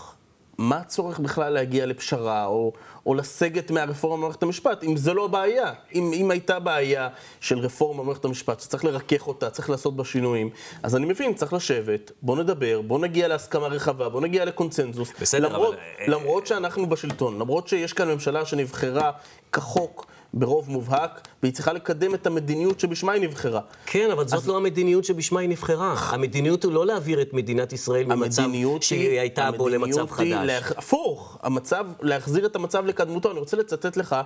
מה 0.62 0.76
הצורך 0.76 1.18
בכלל 1.18 1.52
להגיע 1.52 1.86
לפשרה 1.86 2.44
או, 2.44 2.72
או 3.06 3.14
לסגת 3.14 3.70
מהרפורמה 3.70 4.16
במערכת 4.16 4.42
המשפט, 4.42 4.84
אם 4.84 4.96
זה 4.96 5.14
לא 5.14 5.26
בעיה? 5.26 5.72
אם, 5.94 6.10
אם 6.14 6.30
הייתה 6.30 6.58
בעיה 6.58 7.08
של 7.40 7.58
רפורמה 7.58 8.02
במערכת 8.02 8.24
המשפט, 8.24 8.60
שצריך 8.60 8.84
לרכך 8.84 9.28
אותה, 9.28 9.50
צריך 9.50 9.70
לעשות 9.70 9.96
בה 9.96 10.04
שינויים, 10.04 10.50
אז 10.82 10.96
אני 10.96 11.06
מבין, 11.06 11.34
צריך 11.34 11.52
לשבת, 11.52 12.12
בוא 12.22 12.36
נדבר, 12.36 12.80
בוא 12.80 12.98
נגיע 12.98 13.28
להסכמה 13.28 13.66
רחבה, 13.66 14.08
בוא 14.08 14.20
נגיע 14.20 14.44
לקונצנזוס. 14.44 15.12
בסדר, 15.20 15.48
למרות, 15.48 15.74
אבל... 15.74 16.14
למרות 16.14 16.46
שאנחנו 16.46 16.88
בשלטון, 16.88 17.38
למרות 17.38 17.68
שיש 17.68 17.92
כאן 17.92 18.08
ממשלה 18.08 18.46
שנבחרה 18.46 19.10
כחוק, 19.52 20.06
ברוב 20.34 20.70
מובהק, 20.70 21.28
והיא 21.42 21.52
צריכה 21.52 21.72
לקדם 21.72 22.14
את 22.14 22.26
המדיניות 22.26 22.80
שבשמה 22.80 23.12
היא 23.12 23.22
נבחרה. 23.22 23.60
כן, 23.86 24.10
אבל 24.10 24.28
זאת 24.28 24.38
אז... 24.42 24.48
לא 24.48 24.56
המדיניות 24.56 25.04
שבשמה 25.04 25.40
היא 25.40 25.48
נבחרה. 25.48 25.94
המדיניות 25.98 26.64
הוא 26.64 26.72
לא 26.72 26.86
להעביר 26.86 27.22
את 27.22 27.32
מדינת 27.32 27.72
ישראל 27.72 28.04
ממצב 28.04 28.48
שהיא 28.80 29.20
הייתה 29.20 29.50
בו 29.50 29.68
למצב 29.68 30.10
חדש. 30.10 30.26
לה... 30.26 30.58
הפוך, 30.58 31.38
המצב, 31.42 31.86
להחזיר 32.00 32.46
את 32.46 32.56
המצב 32.56 32.86
לקדמותו. 32.86 33.30
אני 33.30 33.38
רוצה 33.38 33.56
לצטט 33.56 33.96
לך 33.96 34.16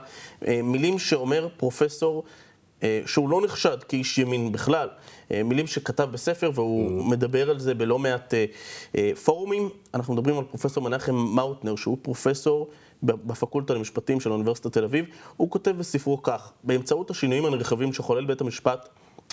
אה, 0.47 0.61
מילים 0.63 0.99
שאומר 0.99 1.49
פרופסור, 1.57 2.25
אה, 2.83 3.01
שהוא 3.07 3.29
לא 3.31 3.41
נחשד 3.45 3.83
כאיש 3.89 4.19
ימין 4.19 4.53
בכלל. 4.53 4.89
אה, 5.33 5.43
מילים 5.43 5.67
שכתב 5.67 6.09
בספר, 6.13 6.51
והוא 6.55 7.01
mm. 7.01 7.11
מדבר 7.11 7.51
על 7.51 7.59
זה 7.59 7.75
בלא 7.75 7.99
מעט 7.99 8.35
אה, 8.35 8.45
אה, 8.97 9.11
פורומים. 9.25 9.69
אנחנו 9.95 10.15
מדברים 10.15 10.39
על 10.39 10.45
פרופסור 10.45 10.85
מנחם 10.85 11.15
מאוטנר, 11.15 11.77
שהוא 11.77 11.99
פרופסור 12.03 12.69
בפקולטה 13.03 13.75
למשפטים 13.75 14.21
של 14.21 14.33
אוניברסיטת 14.33 14.73
תל 14.73 14.85
אביב, 14.85 15.05
הוא 15.37 15.51
כותב 15.51 15.71
בספרו 15.79 16.23
כך: 16.23 16.53
באמצעות 16.65 17.11
השינויים 17.11 17.45
הנרחבים 17.45 17.93
שחולל 17.93 18.25
בית 18.25 18.41
המשפט 18.41 18.89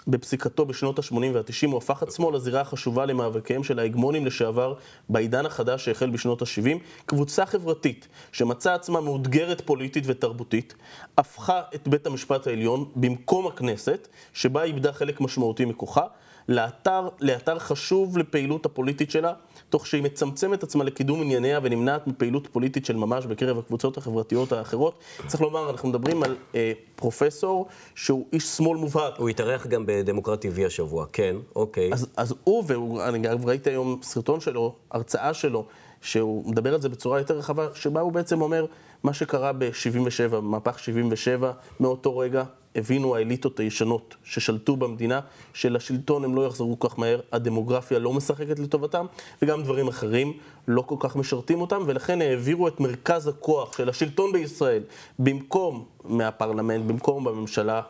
בפסיקתו 0.08 0.66
בשנות 0.66 1.00
ה-80 1.00 1.16
וה-90 1.34 1.68
הוא 1.68 1.78
הפך 1.78 2.04
עצמו 2.04 2.32
לזירה 2.32 2.62
החשובה 2.62 3.06
למאבקיהם 3.06 3.64
של 3.64 3.80
ההגמונים 3.80 4.26
לשעבר 4.26 4.74
בעידן 5.10 5.46
החדש 5.46 5.86
שהחל 5.86 6.10
בשנות 6.10 6.42
ה-70. 6.42 6.78
קבוצה 7.06 7.46
חברתית 7.46 8.08
שמצאה 8.32 8.74
עצמה 8.74 9.02
מאותגרת 9.02 9.62
פוליטית 9.62 10.04
ותרבותית, 10.08 10.76
הפכה 11.18 11.62
את 11.76 11.88
בית 11.88 12.08
המשפט 12.08 12.48
העליון 12.48 12.86
במקום 12.96 13.48
הכנסת, 13.48 14.08
שבה 14.34 14.64
איבדה 14.64 14.94
חלק 14.94 15.22
משמעותי 15.22 15.66
מכוחה, 15.66 16.06
לאתר, 16.50 17.10
לאתר 17.20 17.60
חשוב 17.60 18.18
לפעילות 18.18 18.66
הפוליטית 18.66 19.12
שלה, 19.12 19.34
תוך 19.74 19.88
שהיא 19.88 20.04
מצמצמת 20.04 20.64
עצמה 20.64 20.84
לקידום 20.84 21.22
ענייניה 21.22 21.60
ונמנעת 21.64 22.08
מפעילות 22.08 22.48
פוליטית 22.48 22.86
של 22.86 22.96
ממש 22.96 23.26
בקרב 23.26 23.60
הקבוצות 23.60 23.98
החברתיות 23.98 24.52
האחרות. 24.52 25.00
צריך 25.28 25.42
לומר, 25.42 25.70
אנחנו 25.70 25.90
מדברים 25.90 26.24
על 26.24 26.36
אה, 26.56 26.72
פרופסור 26.96 27.68
שהוא 27.96 28.26
איש 28.34 28.44
שמאל 28.44 28.78
מובהק. 28.78 29.14
הוא 29.18 29.30
התארח 29.30 29.68
גם 29.68 29.84
בדמוקרט 29.86 30.46
TV 30.46 30.66
השבוע, 30.66 31.06
כן, 31.14 31.36
אוקיי. 31.56 31.94
אז, 31.94 32.08
אז 32.18 32.34
הוא, 32.44 32.64
ואני 32.68 33.28
ראיתי 33.44 33.70
היום 33.70 34.00
סרטון 34.04 34.40
שלו, 34.40 34.76
הרצאה 34.92 35.34
שלו, 35.34 35.66
שהוא 36.02 36.52
מדבר 36.52 36.74
על 36.74 36.82
זה 36.82 36.90
בצורה 36.90 37.20
יותר 37.20 37.38
רחבה, 37.38 37.68
שבה 37.76 38.02
הוא 38.02 38.12
בעצם 38.12 38.42
אומר, 38.42 38.66
מה 39.04 39.14
שקרה 39.14 39.54
ב-77, 39.54 40.40
מהפך 40.42 40.80
77, 40.80 41.52
מאותו 41.80 42.18
רגע 42.18 42.44
הבינו 42.76 43.16
האליטות 43.16 43.60
הישנות 43.60 44.16
ששלטו 44.24 44.76
במדינה, 44.76 45.20
שלשלטון 45.54 46.24
הם 46.24 46.36
לא 46.36 46.46
יחזרו 46.46 46.80
כך 46.80 47.00
מהר, 47.00 47.20
הדמוגרפיה 47.32 48.00
לא 48.00 48.14
משחקת 48.14 48.60
לטובתם, 48.60 49.06
וגם 49.42 49.64
דברים 49.64 49.88
אחרים 49.88 50.34
לא 50.68 50.82
כל 50.82 50.96
כך 51.00 51.16
משרתים 51.16 51.62
אותם, 51.62 51.84
ולכן 51.86 52.22
העבירו 52.22 52.68
את 52.68 52.80
מרכז 52.80 53.28
הכוח 53.28 53.78
של 53.78 53.90
השלטון 53.90 54.32
בישראל 54.32 54.84
במקום 55.20 55.86
מהפרלמנט, 56.04 56.86
במקום 56.86 57.24
בממשלה, 57.24 57.82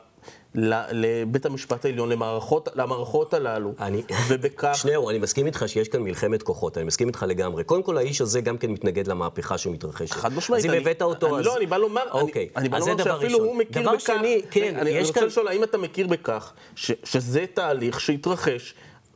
לבית 0.56 1.46
המשפט 1.46 1.86
העליון, 1.86 2.10
למערכות, 2.10 2.70
למערכות 2.76 3.34
הללו, 3.34 3.74
אני, 3.80 4.02
ובכך... 4.28 4.72
שניאור, 4.76 5.10
אני 5.10 5.20
מסכים 5.20 5.46
איתך 5.46 5.64
שיש 5.68 5.88
כאן 5.88 6.02
מלחמת 6.02 6.44
כוחות, 6.44 6.78
אני 6.78 6.86
מסכים 6.86 7.08
איתך 7.08 7.26
לגמרי. 7.28 7.64
קודם 7.64 7.84
כל, 7.84 7.98
האיש 7.98 8.22
הזה 8.22 8.42
גם 8.42 8.58
כן 8.58 8.72
מתנגד 8.72 9.08
למהפכה 9.08 9.58
שמתרחשת. 9.58 10.12
חד 10.12 10.34
משמעית. 10.34 10.66
אז 10.66 10.72
אם 10.72 10.82
הבאת 10.82 11.02
אותו, 11.02 11.40
אז... 11.40 11.46
לא, 11.46 11.58
אני 11.58 11.66
בא 11.66 11.78
לומר, 11.78 12.04
אוקיי, 12.12 12.50
אני, 12.56 12.62
אני 12.62 12.70
בא 12.70 12.78
לומר 12.78 13.04
שאפילו 13.04 13.38
ראשון. 13.38 13.48
הוא 13.48 13.56
מכיר 13.56 13.82
דבר 13.82 13.96
בכך... 13.96 14.10
דבר 14.10 14.18
שני, 14.20 14.42
כן, 14.52 14.76
אני, 14.76 14.92
אני 14.92 15.02
רוצה 15.02 15.14
כאן... 15.14 15.24
לשאול, 15.24 15.48
האם 15.48 15.64
אתה 15.64 15.78
מכיר 15.78 16.08
בכך 16.08 16.54
ש, 16.76 16.92
שזה 17.04 17.46
תהליך 17.54 18.00
שהתרחש 18.00 18.76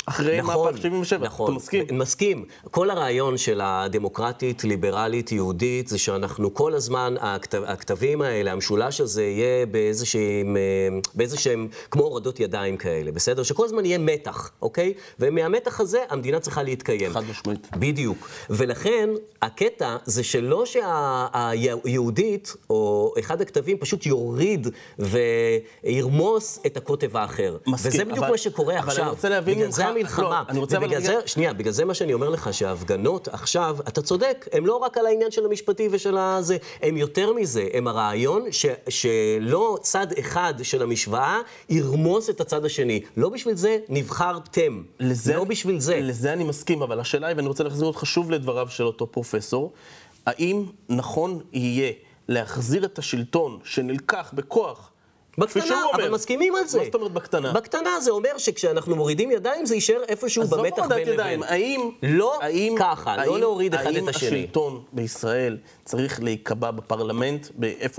אחרי 0.10 0.42
נכון, 0.42 0.66
מהפך 0.66 0.78
77, 0.78 1.26
נכון, 1.26 1.48
אתה 1.50 1.56
מסכים? 1.56 1.86
מסכים. 1.92 2.46
כל 2.72 2.90
הרעיון 2.90 3.38
של 3.38 3.62
הדמוקרטית, 3.64 4.64
ליברלית, 4.64 5.32
יהודית, 5.32 5.88
זה 5.88 5.98
שאנחנו 5.98 6.54
כל 6.54 6.74
הזמן, 6.74 7.16
הכתב, 7.20 7.64
הכתבים 7.66 8.22
האלה, 8.22 8.52
המשולש 8.52 9.02
הזה 9.02 9.24
יהיה 9.24 9.66
באיזשהם, 9.66 10.58
אה, 10.58 11.00
באיזשהם, 11.16 11.68
כמו 11.92 12.04
הורדות 12.04 12.40
ידיים 12.40 12.78
כאלה, 12.78 13.12
בסדר? 13.12 13.44
שכל 13.44 13.66
הזמן 13.66 13.86
יהיה 13.86 13.98
מתח, 13.98 14.52
אוקיי? 14.62 14.94
ומהמתח 15.20 15.80
הזה 15.80 16.04
המדינה 16.10 16.40
צריכה 16.40 16.64
להתקיים. 16.64 17.12
חד 17.12 17.24
משמעית. 17.30 17.68
בדיוק. 17.76 18.30
ולכן, 18.50 19.10
הקטע 19.42 19.96
זה 20.06 20.24
שלא 20.24 20.64
שהיהודית, 20.66 22.54
או 22.70 23.14
אחד 23.20 23.42
הכתבים 23.42 23.78
פשוט 23.78 24.06
יוריד 24.06 24.68
וירמוס 25.00 26.60
את 26.66 26.78
הקוטב 26.78 27.18
האחר. 27.18 27.58
מסכים. 27.68 27.92
וזה 27.92 28.06
בדיוק 28.06 28.18
אבל, 28.18 28.32
מה 28.32 28.38
שקורה 28.38 28.80
אבל 28.80 28.88
עכשיו. 28.88 29.04
אני 29.04 29.10
רוצה 29.10 29.30
להבין 29.30 29.60
ממך... 29.60 29.97
המלחמה. 30.00 30.30
לא, 30.30 30.50
אני 30.50 30.60
רוצה 30.60 30.78
ובגלל 30.78 31.02
זה. 31.02 31.16
שנייה, 31.26 31.54
בגלל 31.54 31.74
זה 31.74 31.86
מה 31.86 31.94
שאני 31.94 32.14
אומר 32.14 32.30
לך, 32.30 32.54
שההפגנות 32.54 33.28
עכשיו, 33.28 33.78
אתה 33.88 34.02
צודק, 34.02 34.48
הם 34.52 34.66
לא 34.66 34.76
רק 34.78 34.98
על 34.98 35.06
העניין 35.06 35.32
של 35.32 35.46
המשפטי 35.46 35.90
ושל 35.92 36.18
הזה, 36.18 36.58
הם 36.82 36.98
יותר 36.98 37.34
מזה, 37.34 37.68
הם 37.74 37.88
הרעיון 37.88 38.52
ש, 38.52 38.66
שלא 38.90 39.78
צד 39.82 40.08
אחד 40.20 40.54
של 40.64 40.82
המשוואה 40.82 41.40
ירמוס 41.70 42.30
את 42.30 42.42
הצד 42.42 42.66
השני. 42.66 43.02
לא 43.18 43.30
בשביל 43.30 43.56
זה 43.56 43.78
נבחרתם. 43.90 44.84
לזה, 45.00 45.36
לא 45.36 45.44
בשביל 45.44 45.80
זה. 45.80 46.00
לזה 46.02 46.34
אני 46.34 46.44
מסכים, 46.44 46.82
אבל 46.82 47.00
השאלה 47.00 47.28
היא, 47.28 47.36
ואני 47.36 47.48
רוצה 47.48 47.64
להחזיר 47.64 47.88
אותך 47.88 48.06
שוב 48.06 48.32
לדבריו 48.32 48.68
של 48.70 48.84
אותו 48.84 49.12
פרופסור, 49.12 49.72
האם 50.26 50.66
נכון 50.90 51.40
יהיה 51.54 51.92
להחזיר 52.28 52.86
את 52.86 53.00
השלטון 53.00 53.60
שנלקח 53.64 54.32
בכוח 54.34 54.92
בקטנה, 55.38 55.82
אבל 55.96 56.10
מסכימים 56.10 56.56
על 56.56 56.68
זה. 56.68 56.80
מה 56.80 56.86
זאת 56.86 56.96
אומרת 56.96 57.12
בקטנה? 57.12 57.52
בקטנה 57.52 58.00
זה 58.00 58.12
אומר 58.12 58.38
שכשאנחנו 58.38 58.96
מורידים 58.96 59.32
ידיים 59.32 59.66
זה 59.66 59.76
יישאר 59.76 60.04
איפשהו 60.08 60.48
במתח 60.48 60.88
בין 60.88 61.10
לבין. 61.10 61.44
האם... 61.44 61.90
לא 62.04 62.40
האם, 62.42 62.76
ככה, 62.80 63.18
לא 63.18 63.22
האם, 63.22 63.30
לא 63.30 63.40
להוריד 63.40 63.74
אחד 63.74 63.84
את 63.84 63.88
השני. 63.88 64.00
האם 64.00 64.10
השלטון 64.10 64.84
בישראל 64.94 65.58
צריך 65.86 66.24
להיקבע 66.24 66.72
בפרלמנט, 66.72 67.48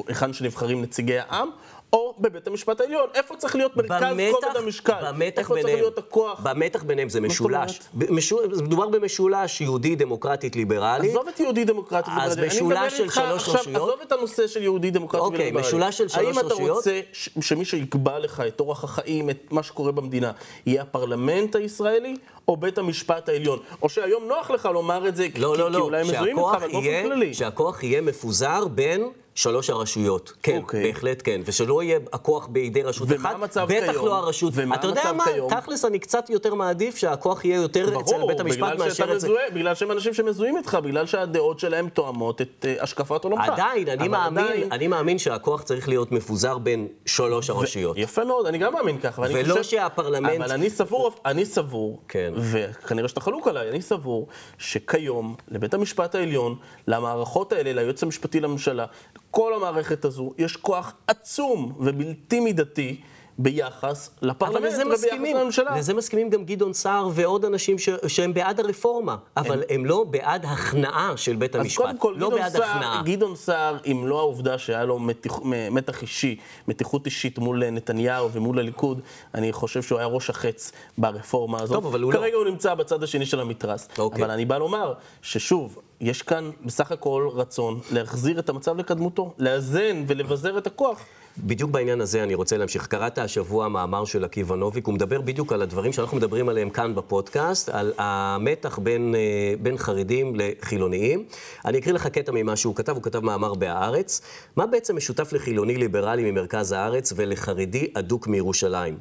היכן 0.09 0.33
שנבחרים 0.33 0.83
נציגי 0.83 1.19
העם, 1.19 1.51
או 1.93 2.15
בבית 2.19 2.47
המשפט 2.47 2.81
העליון. 2.81 3.09
איפה 3.15 3.37
צריך 3.37 3.57
להיות 3.57 3.77
מרכז 3.77 4.03
במתח, 4.11 4.37
כובד 4.41 4.57
המשקל? 4.57 5.13
במתח 5.13 5.39
איפה 5.39 5.55
ביניהם. 5.55 5.71
צריך 5.71 5.83
להיות 5.83 5.99
הכוח? 5.99 6.41
במתח 6.43 6.83
ביניהם 6.83 7.09
זה 7.09 7.21
משולש. 7.21 7.81
משול, 7.95 8.45
מדובר 8.63 8.89
במשולש 8.89 9.61
יהודי, 9.61 9.97
דמוקרטית, 9.97 10.57
ליברלי. 10.57 11.11
עזוב 11.11 11.29
את 11.29 11.41
יהודי, 11.41 11.65
דמוקרטית, 11.65 12.15
ליברלי. 12.15 12.31
אז 12.31 12.39
משולש 12.39 12.99
של 12.99 13.11
שלוש 13.11 13.43
עכשיו, 13.43 13.55
רשויות. 13.55 13.83
עזוב 13.83 14.01
את 14.03 14.13
הנושא 14.13 14.47
של 14.47 14.63
יהודי, 14.63 14.91
דמוקרטי 14.91 15.25
אוקיי, 15.25 15.39
וליברלי. 15.39 15.67
אוקיי, 15.67 15.79
משולש 15.79 15.99
של 15.99 16.09
שלוש 16.09 16.37
רשויות. 16.37 16.51
האם 16.51 16.63
אתה 16.63 16.73
רוצה 16.73 17.01
שמי 17.41 17.65
שיקבע 17.65 18.19
לך 18.19 18.43
את 18.49 18.61
אורח 18.61 18.85
החיים, 18.85 19.31
את 19.31 19.53
מה 19.53 19.63
שקורה 19.63 19.93
במדינה, 19.93 20.33
יהיה 20.67 20.83
הפרלמנט 20.83 21.57
הישראלי, 21.57 22.17
או 22.49 22.57
בית 22.57 22.79
המשפט 22.79 23.29
העליון? 23.29 23.59
או 23.83 23.89
שהיום 23.89 24.25
נוח 24.25 24.51
לך 24.51 24.69
לומר 24.73 25.09
את 25.09 25.17
זה, 25.17 25.27
לא, 25.37 25.53
כי, 25.55 25.61
לא, 25.61 25.71
לא. 25.71 25.77
כי 25.77 25.83
אולי 25.83 26.01
הם 26.01 26.07
מזוהים 26.07 26.39
איתך, 26.39 26.49
אבל 26.55 26.73
באופן 26.73 27.03
כללי. 27.03 27.35
שהכוח 27.35 27.83
יהיה 27.83 28.01
מפוזר 28.01 28.67
בין 28.67 29.09
שלוש 29.39 29.71
הרשויות. 29.71 30.33
כן, 30.43 30.57
okay. 30.57 30.61
אוקיי. 30.61 30.83
בהחלט 30.93 31.23
כן. 31.25 31.41
ושלא 31.45 31.83
יהיה 31.83 31.99
הכוח 32.13 32.47
בידי 32.47 32.83
רשות 32.83 33.09
אחת. 33.17 33.35
המצב 33.35 33.67
בטח 33.69 33.93
כיום? 33.93 34.07
לא 34.07 34.17
הרשות. 34.17 34.53
ומה 34.57 34.75
אתה 34.75 34.87
יודע 34.87 35.13
מה, 35.13 35.25
כיום? 35.25 35.51
תכלס 35.51 35.85
אני 35.85 35.99
קצת 35.99 36.31
יותר 36.31 36.55
מעדיף 36.55 36.97
שהכוח 36.97 37.45
יהיה 37.45 37.57
יותר 37.57 37.91
ברור, 37.91 38.01
אצל 38.01 38.27
בית 38.27 38.41
המשפט 38.41 38.79
מאשר 38.79 39.13
את 39.15 39.21
זה. 39.21 39.29
ברור, 39.29 39.41
בגלל 39.55 39.75
שהם 39.75 39.91
אנשים 39.91 40.15
שמזוהים 40.15 40.57
איתך, 40.57 40.79
בגלל 40.85 41.07
שהדעות 41.07 41.59
שלהם 41.59 41.89
תואמות 41.89 42.41
את 42.41 42.65
uh, 42.65 42.83
השקפת 42.83 43.25
עולמך. 43.25 43.49
עדיין, 43.49 43.89
אני 43.89 44.09
מאמין, 44.09 44.45
עדיין... 44.45 44.73
אני 44.73 44.89
מאמין 44.89 45.19
שהכוח 45.19 45.63
צריך 45.63 45.89
להיות 45.89 46.13
מפוזר 46.13 46.59
בין 46.59 46.89
שלוש 47.07 47.51
הרשויות. 47.51 47.97
ו... 47.97 48.01
יפה 48.01 48.25
מאוד, 48.25 48.47
אני 48.47 48.59
גם 48.59 48.73
מאמין 48.73 49.01
ככה. 49.01 49.23
ולא 49.23 49.55
חושב... 49.55 49.63
שהפרלמנט... 49.63 50.41
אבל 50.41 50.53
אני 50.53 50.71
סבור, 50.71 51.13
אני 51.25 51.45
סבור, 51.45 52.01
כן. 52.09 52.35
וכנראה 52.37 53.09
שאתה 53.09 53.21
חלוק 53.21 53.49
עליי, 53.49 53.71
אני 53.71 53.83
סבור 53.83 54.27
שכיום 54.59 55.35
לבית 55.49 55.75
המשפט 55.75 56.15
העליון, 56.15 56.57
למערכות 56.87 57.53
האלה, 57.53 57.73
ליועץ 57.73 58.03
המשפטי 58.03 58.41
לממשלה, 58.41 58.87
כל 59.31 59.55
המערכת 59.55 60.05
הזו, 60.05 60.33
יש 60.39 60.57
כוח 60.57 60.93
עצום 61.07 61.73
ובלתי 61.79 62.41
מידתי 62.41 63.01
ביחס 63.41 64.11
לפרלמנט 64.23 64.87
וביחס 64.87 65.05
לממשלה. 65.35 65.77
לזה 65.77 65.95
מסכימים 65.95 66.31
גם 66.31 66.45
גדעון 66.45 66.73
סער 66.73 67.09
ועוד 67.15 67.45
אנשים 67.45 67.79
ש, 67.79 67.89
שהם 68.07 68.35
בעד 68.35 68.61
הרפורמה, 68.61 69.17
אבל 69.37 69.63
הם 69.69 69.87
לא 69.87 70.05
בעד 70.11 70.45
הכנעה 70.45 71.17
של 71.17 71.37
בית 71.37 71.55
אז 71.57 71.61
המשפט, 71.61 71.85
קודם 71.85 71.99
כל, 71.99 72.15
לא 72.17 72.29
גדעון 72.29 72.51
סער. 72.51 73.03
גדעון 73.05 73.37
סער, 73.37 73.77
אם 73.87 74.07
לא 74.07 74.19
העובדה 74.19 74.59
שהיה 74.59 74.85
לו 74.85 74.99
מתיח, 74.99 75.39
מ- 75.43 75.75
מתח 75.75 76.03
אישי, 76.03 76.37
מתיחות 76.69 77.07
אישית 77.07 77.39
מול 77.39 77.71
נתניהו 77.71 78.33
ומול 78.33 78.59
הליכוד, 78.59 79.01
אני 79.35 79.53
חושב 79.53 79.83
שהוא 79.83 79.99
היה 79.99 80.07
ראש 80.09 80.31
החץ 80.31 80.73
ברפורמה 80.99 81.63
הזאת. 81.63 81.75
טוב, 81.75 81.87
אבל 81.87 82.03
הוא 82.03 82.13
לא. 82.13 82.19
כרגע 82.19 82.37
הוא 82.37 82.45
נמצא 82.45 82.75
בצד 82.75 83.03
השני 83.03 83.27
של 83.27 83.41
המתרס. 83.41 83.89
אוקיי. 83.99 84.23
אבל 84.25 84.31
אני 84.31 84.45
בא 84.45 84.59
לומר 84.59 84.93
ששוב, 85.23 85.79
יש 86.01 86.23
כאן 86.23 86.51
בסך 86.65 86.93
הכל 86.93 87.29
רצון 87.33 87.81
להחזיר 87.91 88.39
את 88.39 88.49
המצב 88.49 88.77
לקדמותו, 88.77 89.35
לאזן 89.39 90.05
ולבזר 90.07 90.59
את 90.59 90.67
הכוח. 90.67 91.05
בדיוק 91.39 91.71
בעניין 91.71 92.01
הזה 92.01 92.23
אני 92.23 92.35
רוצה 92.35 92.57
להמשיך. 92.57 92.87
קראת 92.87 93.19
השבוע 93.19 93.69
מאמר 93.69 94.05
של 94.05 94.25
עקיבא 94.25 94.57
נוביק, 94.57 94.87
הוא 94.87 94.95
מדבר 94.95 95.21
בדיוק 95.21 95.53
על 95.53 95.63
הדברים 95.63 95.93
שאנחנו 95.93 96.17
מדברים 96.17 96.49
עליהם 96.49 96.71
כאן 96.71 96.95
בפודקאסט, 96.95 97.69
על 97.69 97.93
המתח 97.99 98.79
בין, 98.79 99.15
אה, 99.15 99.55
בין 99.63 99.79
חרדים 99.79 100.33
לחילוניים. 100.37 101.25
אני 101.65 101.79
אקריא 101.79 101.95
לך 101.95 102.07
קטע 102.07 102.33
ממה 102.33 102.57
שהוא 102.57 102.75
כתב, 102.75 102.93
הוא 102.93 103.03
כתב 103.03 103.21
מאמר 103.21 103.55
בהארץ. 103.55 104.21
מה 104.57 104.67
בעצם 104.67 104.97
משותף 104.97 105.33
לחילוני 105.33 105.77
ליברלי 105.77 106.31
ממרכז 106.31 106.73
הארץ 106.73 107.13
ולחרדי 107.17 107.91
אדוק 107.95 108.27
מירושלים? 108.27 108.99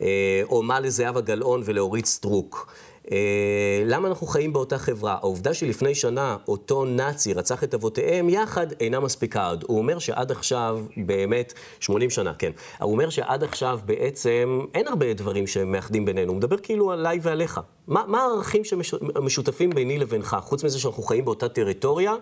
אה, 0.00 0.42
או 0.50 0.62
מה 0.62 0.80
לזהבה 0.80 1.20
גלאון 1.20 1.62
ולאורית 1.64 2.06
סטרוק? 2.06 2.72
אה, 3.12 3.82
למה 3.86 4.08
אנחנו 4.08 4.26
חיים 4.26 4.52
באותה 4.52 4.78
חברה? 4.78 5.12
העובדה 5.12 5.54
שלפני 5.54 5.94
שנה 5.94 6.36
אותו 6.48 6.84
נאצי 6.84 7.32
רצח 7.34 7.64
את 7.64 7.74
אבותיהם 7.74 8.28
יחד 8.28 8.66
אינה 8.80 9.00
מספיקה 9.00 9.48
עוד. 9.48 9.64
הוא 9.68 9.78
אומר 9.78 9.98
שעד 9.98 10.30
עכשיו, 10.30 10.80
באמת, 10.96 11.54
80 11.80 12.10
שנה, 12.10 12.34
כן. 12.34 12.50
הוא 12.80 12.92
אומר 12.92 13.10
שעד 13.10 13.44
עכשיו 13.44 13.80
בעצם 13.84 14.60
אין 14.74 14.88
הרבה 14.88 15.14
דברים 15.14 15.46
שמאחדים 15.46 16.04
בינינו. 16.04 16.32
הוא 16.32 16.36
מדבר 16.36 16.56
כאילו 16.56 16.92
עליי 16.92 17.18
ועליך. 17.22 17.60
מה, 17.86 18.04
מה 18.06 18.22
הערכים 18.22 18.64
שמשותפים 18.64 19.70
ביני 19.70 19.98
לבינך, 19.98 20.36
חוץ 20.40 20.64
מזה 20.64 20.78
שאנחנו 20.78 21.02
חיים 21.02 21.24
באותה 21.24 21.48
טריטוריה 21.48 22.14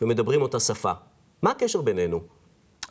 ומדברים 0.00 0.42
אותה 0.42 0.60
שפה? 0.60 0.92
מה 1.42 1.50
הקשר 1.50 1.80
בינינו? 1.80 2.20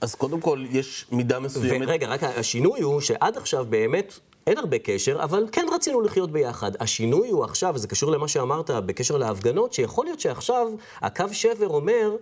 אז 0.01 0.15
קודם 0.15 0.41
כל, 0.41 0.65
יש 0.69 1.05
מידה 1.11 1.39
מסוימת... 1.39 1.87
ורגע, 1.87 2.07
רק 2.07 2.23
השינוי 2.23 2.81
הוא 2.81 3.01
שעד 3.01 3.37
עכשיו 3.37 3.65
באמת 3.69 4.19
אין 4.49 4.57
הרבה 4.57 4.79
קשר, 4.79 5.23
אבל 5.23 5.47
כן 5.51 5.65
רצינו 5.71 6.01
לחיות 6.01 6.31
ביחד. 6.31 6.71
השינוי 6.79 7.29
הוא 7.29 7.43
עכשיו, 7.43 7.71
וזה 7.75 7.87
קשור 7.87 8.11
למה 8.11 8.27
שאמרת 8.27 8.69
בקשר 8.69 9.17
להפגנות, 9.17 9.73
שיכול 9.73 10.05
להיות 10.05 10.19
שעכשיו 10.19 10.67
הקו 11.01 11.25
שבר 11.31 11.67
אומר 11.67 12.15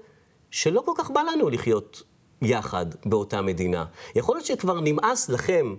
שלא 0.51 0.81
כל 0.86 0.91
כך 0.98 1.12
בא 1.12 1.22
לנו 1.22 1.50
לחיות 1.50 2.03
יחד 2.41 2.86
באותה 3.05 3.41
מדינה. 3.41 3.86
יכול 4.15 4.36
להיות 4.36 4.46
שכבר 4.46 4.79
נמאס 4.79 5.29
לכם 5.29 5.75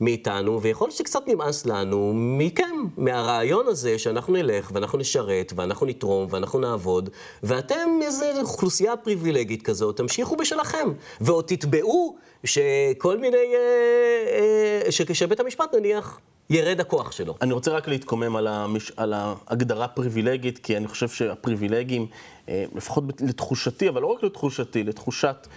מאיתנו, 0.00 0.62
ויכול 0.62 0.88
להיות 0.88 0.96
שקצת 0.96 1.22
נמאס 1.26 1.66
לנו 1.66 2.12
מכם, 2.14 2.76
מהרעיון 2.96 3.66
הזה 3.66 3.98
שאנחנו 3.98 4.32
נלך 4.32 4.70
ואנחנו 4.74 4.98
נשרת 4.98 5.52
ואנחנו 5.56 5.86
נתרום 5.86 6.26
ואנחנו 6.30 6.58
נעבוד, 6.58 7.10
ואתם 7.42 7.88
איזו 8.02 8.24
אוכלוסייה 8.40 8.96
פריבילגית 8.96 9.62
כזאת, 9.62 9.96
תמשיכו 9.96 10.36
בשלכם, 10.36 10.88
ועוד 11.20 11.44
תתבעו 11.44 12.16
שכל 12.44 13.18
מיני, 13.18 13.36
אה, 13.36 14.80
אה, 14.86 15.14
שבית 15.14 15.40
המשפט 15.40 15.74
נניח 15.74 16.20
ירד 16.50 16.80
הכוח 16.80 17.12
שלו. 17.12 17.34
אני 17.40 17.52
רוצה 17.52 17.70
רק 17.70 17.88
להתקומם 17.88 18.36
על, 18.36 18.46
המש... 18.46 18.92
על 18.96 19.12
ההגדרה 19.12 19.88
פריבילגית, 19.88 20.58
כי 20.58 20.76
אני 20.76 20.88
חושב 20.88 21.08
שהפריבילגים, 21.08 22.06
אה, 22.48 22.64
לפחות 22.74 23.04
לתחושתי, 23.20 23.88
אבל 23.88 24.02
לא 24.02 24.06
רק 24.06 24.22
לתחושתי, 24.22 24.84
לתחושת 24.84 25.48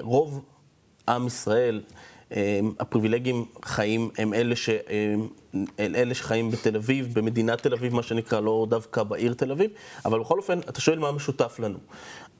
רוב 0.00 0.44
עם 1.08 1.26
ישראל, 1.26 1.82
הפריבילגים 2.80 3.44
חיים, 3.64 4.10
הם 4.18 4.34
אלה, 4.34 4.56
ש... 4.56 4.70
הם 5.78 5.94
אלה 5.94 6.14
שחיים 6.14 6.50
בתל 6.50 6.76
אביב, 6.76 7.14
במדינת 7.14 7.62
תל 7.62 7.72
אביב, 7.72 7.94
מה 7.94 8.02
שנקרא, 8.02 8.40
לא 8.40 8.66
דווקא 8.70 9.02
בעיר 9.02 9.34
תל 9.34 9.52
אביב, 9.52 9.70
אבל 10.04 10.20
בכל 10.20 10.38
אופן, 10.38 10.58
אתה 10.58 10.80
שואל 10.80 10.98
מה 10.98 11.12
משותף 11.12 11.56
לנו. 11.58 11.78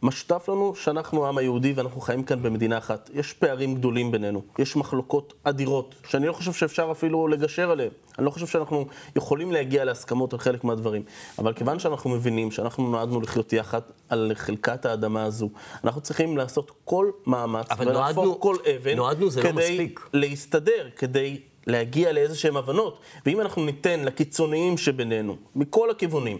משותף 0.02 0.48
לנו 0.48 0.74
שאנחנו 0.74 1.24
העם 1.26 1.38
היהודי 1.38 1.72
ואנחנו 1.72 2.00
חיים 2.00 2.22
כאן 2.22 2.42
במדינה 2.42 2.78
אחת. 2.78 3.10
יש 3.14 3.32
פערים 3.32 3.74
גדולים 3.74 4.10
בינינו, 4.12 4.42
יש 4.58 4.76
מחלוקות 4.76 5.34
אדירות, 5.44 5.94
שאני 6.08 6.26
לא 6.26 6.32
חושב 6.32 6.52
שאפשר 6.52 6.88
אפילו 6.92 7.28
לגשר 7.28 7.70
עליהן. 7.70 7.90
אני 8.18 8.26
לא 8.26 8.30
חושב 8.30 8.46
שאנחנו 8.46 8.86
יכולים 9.16 9.52
להגיע 9.52 9.84
להסכמות 9.84 10.32
על 10.32 10.38
חלק 10.38 10.64
מהדברים. 10.64 11.02
אבל 11.38 11.52
כיוון 11.52 11.78
שאנחנו 11.78 12.10
מבינים 12.10 12.50
שאנחנו 12.50 12.90
נועדנו 12.90 13.20
לחיות 13.20 13.52
יחד 13.52 13.80
על 14.08 14.32
חלקת 14.34 14.86
האדמה 14.86 15.24
הזו, 15.24 15.48
אנחנו 15.84 16.00
צריכים 16.00 16.36
לעשות 16.36 16.72
כל 16.84 17.10
מאמץ 17.26 17.66
ולהפוך 17.78 18.24
נועדנו- 18.24 18.40
כל 18.40 18.56
אבן 18.76 18.96
נועדנו 18.96 19.30
זה 19.30 19.42
לא 19.42 19.50
כדי 19.50 19.70
מספיק. 19.72 20.00
להסתדר, 20.12 20.88
כדי 20.96 21.40
להגיע 21.66 22.12
לאיזה 22.12 22.36
שהן 22.36 22.56
הבנות. 22.56 22.98
ואם 23.26 23.40
אנחנו 23.40 23.64
ניתן 23.64 24.00
לקיצוניים 24.04 24.78
שבינינו, 24.78 25.36
מכל 25.56 25.90
הכיוונים, 25.90 26.38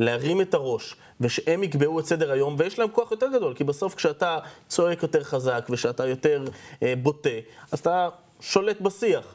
להרים 0.00 0.40
את 0.40 0.54
הראש, 0.54 0.96
ושהם 1.20 1.62
יקבעו 1.62 2.00
את 2.00 2.06
סדר 2.06 2.32
היום, 2.32 2.54
ויש 2.58 2.78
להם 2.78 2.88
כוח 2.88 3.10
יותר 3.10 3.26
גדול, 3.34 3.54
כי 3.54 3.64
בסוף 3.64 3.94
כשאתה 3.94 4.38
צועק 4.68 5.02
יותר 5.02 5.24
חזק 5.24 5.66
ושאתה 5.70 6.06
יותר 6.06 6.44
אה, 6.82 6.94
בוטה, 7.02 7.30
אז 7.72 7.78
אתה 7.78 8.08
שולט 8.40 8.80
בשיח. 8.80 9.34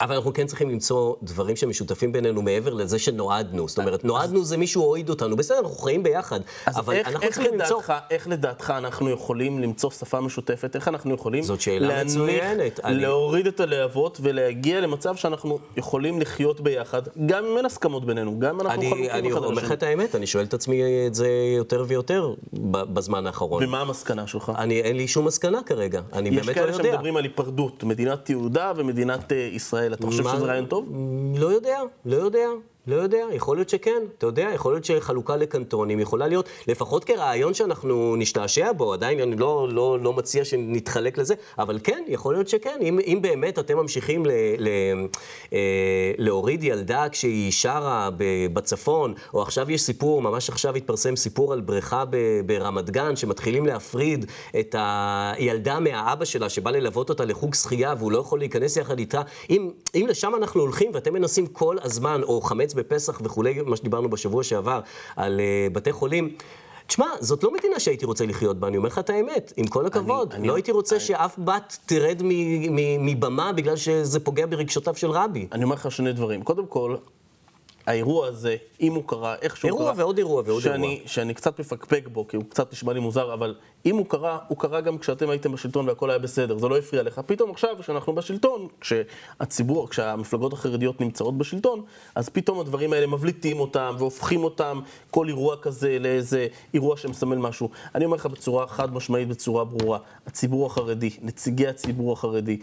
אבל 0.00 0.14
אנחנו 0.16 0.32
כן 0.32 0.46
צריכים 0.46 0.70
למצוא 0.70 1.14
דברים 1.22 1.56
שמשותפים 1.56 2.12
בינינו 2.12 2.42
מעבר 2.42 2.74
לזה 2.74 2.98
שנועדנו. 2.98 3.68
זאת 3.68 3.78
אומרת, 3.78 4.04
נועדנו 4.04 4.44
זה 4.44 4.56
מישהו 4.56 4.82
הועיד 4.82 5.10
אותנו. 5.10 5.36
בסדר, 5.36 5.58
אנחנו 5.58 5.74
חיים 5.76 6.02
ביחד. 6.02 6.40
אז 6.66 6.78
אבל 6.78 6.94
איך, 6.94 7.08
אנחנו 7.08 7.22
איך, 7.22 7.34
צריכים 7.34 7.52
למצוא... 7.58 7.76
לדעתך, 7.76 7.92
איך 8.10 8.28
לדעתך 8.28 8.74
אנחנו 8.76 9.10
יכולים 9.10 9.58
למצוא 9.58 9.90
שפה 9.90 10.20
משותפת? 10.20 10.76
איך 10.76 10.88
אנחנו 10.88 11.14
יכולים 11.14 11.42
זאת 11.42 11.60
שאלה 11.60 12.04
מצוינת. 12.04 12.80
אני- 12.84 13.00
להוריד 13.02 13.46
את 13.46 13.60
הלהבות 13.60 14.18
ולהגיע 14.22 14.80
למצב 14.80 15.16
שאנחנו 15.16 15.58
יכולים 15.76 16.20
לחיות 16.20 16.60
ביחד, 16.60 17.02
גם 17.26 17.44
אם 17.44 17.56
אין 17.56 17.66
הסכמות 17.66 18.04
בינינו, 18.04 18.38
גם 18.38 18.54
אם 18.54 18.60
אנחנו 18.60 18.80
אני, 18.80 18.90
חלוקים 18.90 19.10
אני 19.10 19.28
אחד 19.28 19.36
על 19.38 19.44
אומר 19.44 19.62
לך. 19.62 19.72
את 19.72 19.82
האמת, 19.82 20.14
אני 20.14 20.26
שואל 20.26 20.44
את 20.44 20.54
עצמי 20.54 20.82
את 21.06 21.14
זה 21.14 21.28
יותר 21.56 21.84
ויותר 21.88 22.34
בזמן 22.72 23.26
האחרון. 23.26 23.64
ומה 23.64 23.80
המסקנה 23.80 24.26
שלך? 24.26 24.52
אני, 24.58 24.80
אין 24.80 24.96
לי 24.96 25.08
שום 25.08 25.24
מסקנה 25.24 25.62
כרגע, 25.66 26.00
אני 26.12 26.28
יש 26.28 26.34
באמת 26.34 26.48
לא 26.48 26.54
כאלה 26.54 26.72
יודע. 26.72 26.84
שמדברים 26.84 27.16
על 27.16 27.24
היפרדות, 27.24 27.84
מדינת 27.84 28.30
יהודה 28.30 28.72
ומדינת 28.76 29.32
אה, 29.32 29.48
ישראל. 29.84 29.94
אתה 29.94 30.06
חושב 30.06 30.22
שזה 30.22 30.46
רעיון 30.46 30.66
טוב? 30.66 30.88
לא 31.36 31.46
יודע, 31.46 31.80
לא 32.04 32.16
יודע. 32.16 32.48
לא 32.86 32.96
יודע, 32.96 33.26
יכול 33.32 33.56
להיות 33.56 33.68
שכן, 33.68 34.02
אתה 34.18 34.26
יודע, 34.26 34.50
יכול 34.54 34.72
להיות 34.72 34.84
שחלוקה 34.84 35.36
לקנטונים 35.36 36.00
יכולה 36.00 36.28
להיות, 36.28 36.48
לפחות 36.68 37.04
כרעיון 37.04 37.54
שאנחנו 37.54 38.16
נשתעשע 38.16 38.72
בו, 38.72 38.92
עדיין 38.92 39.20
אני 39.20 39.36
לא, 39.36 39.68
לא, 39.70 39.98
לא 40.02 40.12
מציע 40.12 40.44
שנתחלק 40.44 41.18
לזה, 41.18 41.34
אבל 41.58 41.78
כן, 41.84 42.04
יכול 42.08 42.34
להיות 42.34 42.48
שכן, 42.48 42.78
אם, 42.82 42.98
אם 43.06 43.18
באמת 43.22 43.58
אתם 43.58 43.76
ממשיכים 43.76 44.26
ל, 44.26 44.30
ל, 44.58 44.68
אה, 45.52 46.12
להוריד 46.18 46.64
ילדה 46.64 47.08
כשהיא 47.08 47.52
שרה 47.52 48.10
בצפון, 48.52 49.14
או 49.34 49.42
עכשיו 49.42 49.70
יש 49.70 49.82
סיפור, 49.82 50.22
ממש 50.22 50.50
עכשיו 50.50 50.76
התפרסם 50.76 51.16
סיפור 51.16 51.52
על 51.52 51.60
בריכה 51.60 52.04
ב- 52.10 52.40
ברמת 52.46 52.90
גן, 52.90 53.16
שמתחילים 53.16 53.66
להפריד 53.66 54.26
את 54.60 54.74
הילדה 54.78 55.80
מהאבא 55.80 56.24
שלה, 56.24 56.48
שבא 56.48 56.70
ללוות 56.70 57.10
אותה 57.10 57.24
לחוג 57.24 57.54
שחייה, 57.54 57.94
והוא 57.98 58.12
לא 58.12 58.18
יכול 58.18 58.38
להיכנס 58.38 58.76
יחד 58.76 58.98
איתה, 58.98 59.22
אם, 59.50 59.70
אם 59.94 60.06
לשם 60.08 60.32
אנחנו 60.34 60.60
הולכים 60.60 60.90
ואתם 60.94 61.12
מנסים 61.12 61.46
כל 61.46 61.76
הזמן, 61.82 62.20
או 62.22 62.40
חמץ 62.40 62.73
בפסח 62.74 63.20
וכולי, 63.24 63.60
מה 63.66 63.76
שדיברנו 63.76 64.10
בשבוע 64.10 64.42
שעבר, 64.42 64.80
על 65.16 65.40
uh, 65.40 65.74
בתי 65.74 65.92
חולים, 65.92 66.34
תשמע, 66.86 67.06
זאת 67.20 67.44
לא 67.44 67.52
מדינה 67.54 67.80
שהייתי 67.80 68.06
רוצה 68.06 68.26
לחיות 68.26 68.60
בה, 68.60 68.68
אני 68.68 68.76
אומר 68.76 68.88
לך 68.88 68.98
את 68.98 69.10
האמת, 69.10 69.52
עם 69.56 69.66
כל 69.66 69.86
הכבוד. 69.86 70.32
אני- 70.32 70.48
לא 70.48 70.54
הייתי 70.54 70.72
רוצה 70.72 71.00
שאף 71.00 71.38
בת 71.38 71.78
תרד 71.86 72.22
מבמה 73.00 73.52
בגלל 73.52 73.76
שזה 73.76 74.20
פוגע 74.20 74.46
ברגשותיו 74.46 74.94
של 74.94 75.10
רבי. 75.10 75.46
אני 75.52 75.64
אומר 75.64 75.74
לך 75.74 75.90
שני 75.90 76.12
דברים. 76.12 76.42
קודם 76.42 76.66
כל, 76.66 76.96
האירוע 77.86 78.26
הזה, 78.26 78.56
אם 78.80 78.94
הוא 78.94 79.02
קרה, 79.06 79.34
איך 79.42 79.56
שהוא 79.56 79.68
אירוע 79.68 79.84
קרה... 79.84 79.94
ועוד 79.96 80.18
אירוע 80.18 80.42
ועוד 80.46 80.62
שאני, 80.62 80.92
אירוע. 80.92 81.08
שאני 81.08 81.34
קצת 81.34 81.60
מפקפק 81.60 82.08
בו, 82.12 82.28
כי 82.28 82.36
הוא 82.36 82.44
קצת 82.48 82.72
נשמע 82.72 82.92
לי 82.92 83.00
מוזר, 83.00 83.34
אבל 83.34 83.54
אם 83.86 83.96
הוא 83.96 84.06
קרה, 84.06 84.38
הוא 84.48 84.58
קרה 84.58 84.80
גם 84.80 84.98
כשאתם 84.98 85.30
הייתם 85.30 85.52
בשלטון 85.52 85.88
והכל 85.88 86.10
היה 86.10 86.18
בסדר, 86.18 86.58
זה 86.58 86.68
לא 86.68 86.78
הפריע 86.78 87.02
לך. 87.02 87.20
פתאום 87.26 87.50
עכשיו, 87.50 87.76
כשאנחנו 87.80 88.14
בשלטון, 88.14 88.68
כשהציבור, 88.80 89.88
כשהמפלגות 89.88 90.52
החרדיות 90.52 91.00
נמצאות 91.00 91.38
בשלטון, 91.38 91.84
אז 92.14 92.28
פתאום 92.28 92.60
הדברים 92.60 92.92
האלה 92.92 93.06
מבליטים 93.06 93.60
אותם 93.60 93.94
והופכים 93.98 94.44
אותם, 94.44 94.80
כל 95.10 95.28
אירוע 95.28 95.56
כזה, 95.56 95.98
לאיזה 96.00 96.46
אירוע 96.74 96.96
שמסמל 96.96 97.36
משהו. 97.36 97.68
אני 97.94 98.04
אומר 98.04 98.16
לך 98.16 98.26
בצורה 98.26 98.66
חד 98.66 98.94
משמעית, 98.94 99.28
בצורה 99.28 99.64
ברורה, 99.64 99.98
הציבור 100.26 100.66
החרדי, 100.66 101.10
נציגי 101.22 101.66
הציבור 101.66 102.12
החרדי, 102.12 102.58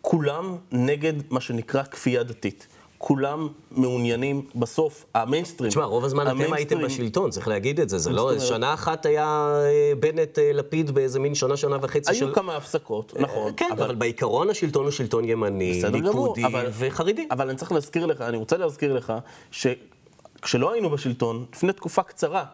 כולם 0.00 0.56
נגד 0.72 1.12
מה 1.30 1.40
שנקרא 1.40 1.82
כפייה 1.82 2.22
דתית. 2.22 2.66
כולם 3.06 3.48
מעוניינים, 3.70 4.42
בסוף, 4.54 5.04
המיינסטרים. 5.14 5.70
תשמע, 5.70 5.84
רוב 5.84 6.04
הזמן 6.04 6.26
אתם 6.26 6.36
הייתם 6.40 6.76
המיינסטרים- 6.76 6.86
בשלטון, 6.86 7.30
צריך 7.30 7.48
להגיד 7.48 7.80
את 7.80 7.88
זה. 7.88 7.98
זה 7.98 8.10
לא? 8.10 8.38
שנה 8.38 8.74
אחת 8.74 9.06
היה 9.06 9.24
אה, 9.64 9.92
בנט 10.00 10.38
אה, 10.38 10.52
לפיד 10.52 10.90
באיזה 10.90 11.18
מין 11.20 11.34
שנה, 11.34 11.56
שנה 11.56 11.76
וחצי 11.82 12.14
של... 12.14 12.24
היו 12.24 12.34
כמה 12.34 12.56
הפסקות, 12.56 13.12
נכון. 13.20 13.52
כן, 13.56 13.68
אבל 13.72 13.94
בעיקרון 13.94 14.50
השלטון 14.50 14.84
הוא 14.84 14.90
שלטון 14.90 15.24
ימני, 15.24 15.82
ליכודי 15.92 16.44
אבל- 16.46 16.66
וחרדי. 16.72 17.28
אבל 17.30 17.48
אני 17.48 17.58
צריך 17.58 17.72
להזכיר 17.72 18.06
לך, 18.06 18.20
אני 18.20 18.36
רוצה 18.36 18.56
להזכיר 18.56 18.92
לך, 18.92 19.12
שכשלא 19.50 20.72
היינו 20.72 20.90
בשלטון, 20.90 21.44
לפני 21.54 21.72
תקופה 21.72 22.02
קצרה, 22.02 22.44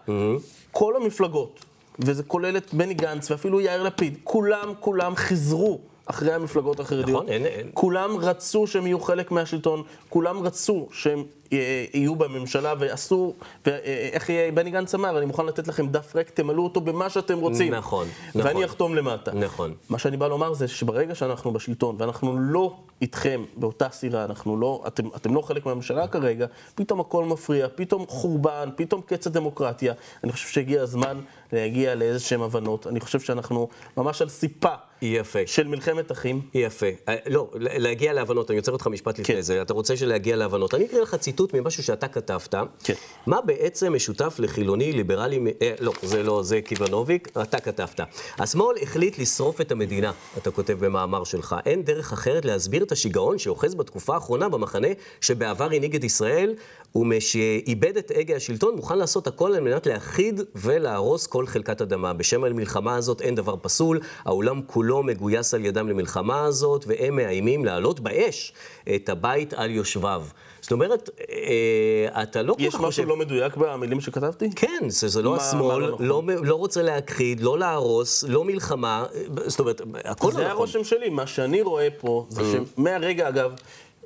כל 0.73 0.97
המפלגות, 0.97 1.65
וזה 1.99 2.23
כולל 2.23 2.57
את 2.57 2.75
בני 2.75 2.95
גנץ 2.95 3.31
ואפילו 3.31 3.61
יאיר 3.61 3.83
לפיד, 3.83 4.19
כולם, 4.25 4.73
כולם 4.81 5.17
חיזרו 5.17 5.81
אחרי 6.07 6.33
המפלגות 6.33 6.81
החרדיות. 6.81 7.09
נכון, 7.09 7.29
אין- 7.29 7.47
אין- 7.47 7.71
כולם 7.75 8.17
רצו 8.17 8.67
שהם 8.67 8.87
יהיו 8.87 9.01
חלק 9.01 9.31
מהשלטון, 9.31 9.83
כולם 10.09 10.43
רצו 10.43 10.89
שהם 10.93 11.25
יהיו 11.53 12.15
בממשלה 12.17 12.75
ועשו, 12.79 13.35
ואיך 13.67 14.31
יהיה, 14.31 14.53
בני 14.53 14.71
גנץ 14.71 14.95
אמר, 14.95 15.19
אני 15.19 15.27
מוכן 15.27 15.47
לתת 15.47 15.69
לכם 15.69 15.89
דף 15.89 16.17
ריק, 16.17 16.31
תמלאו 16.31 16.65
אותו 16.65 16.81
במה 16.81 17.11
שאתם 17.11 17.39
רוצים. 17.39 17.75
נכון, 17.75 18.07
ואני 18.35 18.51
נכון. 18.51 18.65
אחתום 18.65 18.95
למטה. 18.95 19.33
נכון. 19.35 19.75
מה 19.89 19.99
שאני 19.99 20.17
בא 20.17 20.29
לומר 20.29 20.55
זה 20.55 20.69
שברגע 20.69 21.15
שאנחנו 21.15 21.53
בשלטון, 21.53 21.97
ואנחנו 21.99 22.39
לא 22.39 22.77
איתכם 23.03 23.45
באותה 23.57 23.89
סירה, 23.91 24.25
אנחנו 24.25 24.57
לא, 24.57 24.83
אתם, 24.87 25.09
אתם 25.17 25.35
לא 25.35 25.41
חלק 25.41 25.67
מהממשלה 25.67 26.07
כרגע, 26.07 26.47
פתאום 26.75 27.01
הכל 27.01 27.25
מפריע, 27.25 27.67
פתאום 27.75 28.07
חורבן, 28.09 28.69
פתאום 28.77 29.01
קץ 29.07 29.27
הדמוקרטיה. 29.27 29.93
אני 30.25 30.33
חושב 30.33 30.49
שהגיע 30.49 30.83
הזמן 30.83 31.21
להגיע 31.53 31.95
לאיזה 31.95 32.21
שהן 32.21 32.41
הבנות. 32.41 32.87
אני 32.87 33.01
חושב 33.01 33.21
שאנחנו 33.21 33.69
ממש 33.97 34.23
על 34.23 34.29
סיפה 34.29 34.75
יפה. 35.03 35.39
של 35.47 35.67
מלחמת 35.67 36.13
אחים. 36.13 36.41
יפה. 36.55 36.87
אה, 37.09 37.17
לא, 37.27 37.49
להגיע 37.59 38.13
להבנות, 38.13 38.51
אני 38.51 38.59
עוצר 38.59 38.73
אותך 38.73 38.87
משפט 38.87 39.19
לפני 39.19 39.35
כן. 39.35 39.41
זה. 39.41 39.63
אתה 39.63 39.75
רוצה 39.75 39.97
שלהגיע 39.97 40.37
להבנות. 40.37 40.75
אני 40.75 40.85
אקריא 40.85 41.03
לך 41.03 41.15
ציטוט 41.15 41.42
ממשהו 41.55 41.83
שאתה 41.83 42.09
כתבת. 42.09 42.55
כן. 42.85 42.95
מה 43.27 43.41
בעצם 43.41 43.93
משותף 43.93 44.37
לחילוני, 44.39 44.93
ליברלי, 44.93 45.41
אה, 45.63 45.75
לא, 45.81 45.93
זה 46.03 46.23
לא, 46.23 46.43
זה 46.43 46.61
קיוונוביק, 46.61 47.29
אתה 47.43 47.61
כתבת. 47.61 48.01
השמאל 48.39 48.77
החליט 48.83 49.19
לשרוף 49.19 49.61
את 49.61 49.73
המדינה, 49.73 50.13
אתה 50.39 50.51
כותב 50.51 50.77
במאמר 50.85 51.25
שלך. 51.25 51.57
אין 51.67 51.83
דרך 51.83 52.13
אחרת 52.13 52.45
להסביר 52.45 52.83
את 52.83 52.93
השיגעון 52.93 53.39
שאוחז 53.39 53.75
בתקופה 53.75 54.15
האחרונה 54.15 54.49
במחנה 54.49 54.89
שבעבר 55.21 55.65
הנהיג 55.65 55.97
את 55.97 56.05
ישראל, 56.05 56.55
ומשאיבד 56.95 57.97
את 57.97 58.13
הגה 58.15 58.37
השלטון, 58.37 58.77
מוכן 58.77 58.99
לעשות 58.99 59.27
הכל 59.27 59.55
על 59.55 59.61
מנת 59.61 59.87
להכחיד 59.87 60.41
ולהרוס 60.55 61.27
כל 61.27 61.47
חלקת 61.47 61.83
אדמה. 61.83 62.13
בשם 62.13 62.45
המלחמה 62.45 62.95
הזאת 62.95 63.21
אין 63.21 63.35
דבר 63.35 63.57
פסול, 63.63 64.01
העולם 64.25 64.61
כולו 64.67 65.03
מגויס 65.03 65.55
על 65.55 65.65
ידם 65.65 65.89
למלחמה 65.89 66.45
הזאת, 66.45 66.85
והם 66.89 67.17
מאיימים 67.17 67.65
להעלות 67.65 68.01
באש 68.01 68.53
את 68.95 69.09
הבית 69.09 69.55
על 69.55 69.71
יושביו. 69.71 70.25
זאת 70.73 70.75
אומרת, 70.75 71.11
אה, 71.31 72.23
אתה 72.23 72.43
לא 72.43 72.55
כל 72.55 72.63
יש 72.63 72.69
כך 72.75 72.81
משהו 72.81 72.87
חושב... 72.87 73.09
לא 73.09 73.17
מדויק 73.17 73.57
במילים 73.57 74.01
שכתבתי? 74.01 74.51
כן, 74.57 74.89
זה, 74.89 75.09
זה 75.09 75.23
לא 75.23 75.31
מה- 75.31 75.37
השמאל, 75.37 75.63
מה 75.63 75.79
לא 75.79 75.93
נכון? 75.93 76.07
לא, 76.07 76.23
לא 76.45 76.55
רוצה 76.55 76.83
להכחיד, 76.83 77.41
לא 77.41 77.59
להרוס, 77.59 78.25
לא 78.29 78.45
מלחמה, 78.45 79.05
זאת 79.47 79.61
אומרת, 79.61 79.81
הכל 80.05 80.33
זה 80.33 80.39
לא 80.39 80.45
נכון. 80.45 80.57
הרושם 80.57 80.85
שלי. 80.85 81.09
מה 81.09 81.27
שאני 81.27 81.63
רואה 81.63 81.89
פה, 81.99 82.27
זה 82.29 82.43
שמהרגע, 82.77 83.29
אגב, 83.29 83.55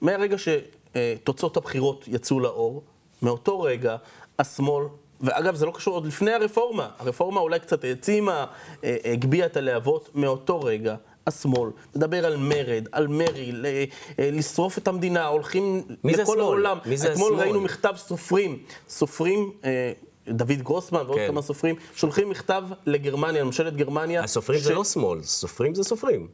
מהרגע 0.03 0.37
שתוצאות 0.39 1.57
הבחירות 1.57 2.05
יצאו 2.09 2.41
לאור, 2.41 2.83
מאותו 3.23 3.61
רגע, 3.61 3.97
השמאל, 4.39 4.85
ואגב, 5.21 5.55
זה 5.55 5.67
לא 5.67 5.71
קשור 5.71 5.95
עוד 5.95 6.07
לפני 6.07 6.33
הרפורמה, 6.33 6.89
הרפורמה 6.99 7.41
אולי 7.41 7.59
קצת 7.61 7.85
העצימה, 7.85 8.47
אה, 8.85 8.97
הגביהה 9.05 9.47
את 9.47 9.57
הלהבות, 9.57 10.11
מאותו 10.15 10.61
רגע. 10.61 10.95
השמאל, 11.27 11.71
מדבר 11.97 12.27
על 12.27 12.37
מרד, 12.37 12.89
על 12.93 13.07
מרי, 13.09 13.53
ל- 13.53 13.67
אה, 13.67 13.85
לשרוף 14.33 14.79
את 14.79 14.89
המדינה, 14.89 15.27
הולכים 15.27 15.83
לכל 16.05 16.23
השמאל? 16.23 16.41
העולם. 16.41 16.79
מי 16.87 16.97
זה 16.97 17.13
אתמול 17.13 17.33
השמאל? 17.33 17.45
ראינו 17.45 17.61
מכתב 17.61 17.93
סופרים, 17.97 18.59
סופרים, 18.89 19.51
אה, 19.65 19.93
דוד 20.29 20.53
גרוסמן 20.63 21.03
ועוד 21.07 21.19
כן. 21.19 21.27
כמה 21.27 21.43
סופרים, 21.43 21.75
שולחים 21.97 22.31
מכתב 22.31 22.63
לגרמניה, 22.87 23.43
לממשלת 23.43 23.77
גרמניה. 23.77 24.25
הסופרים 24.25 24.61
ש- 24.61 24.63
זה 24.63 24.75
לא 24.75 24.85
שמאל, 24.85 25.23
סופרים 25.23 25.75
זה 25.75 25.83
סופרים. 25.85 26.29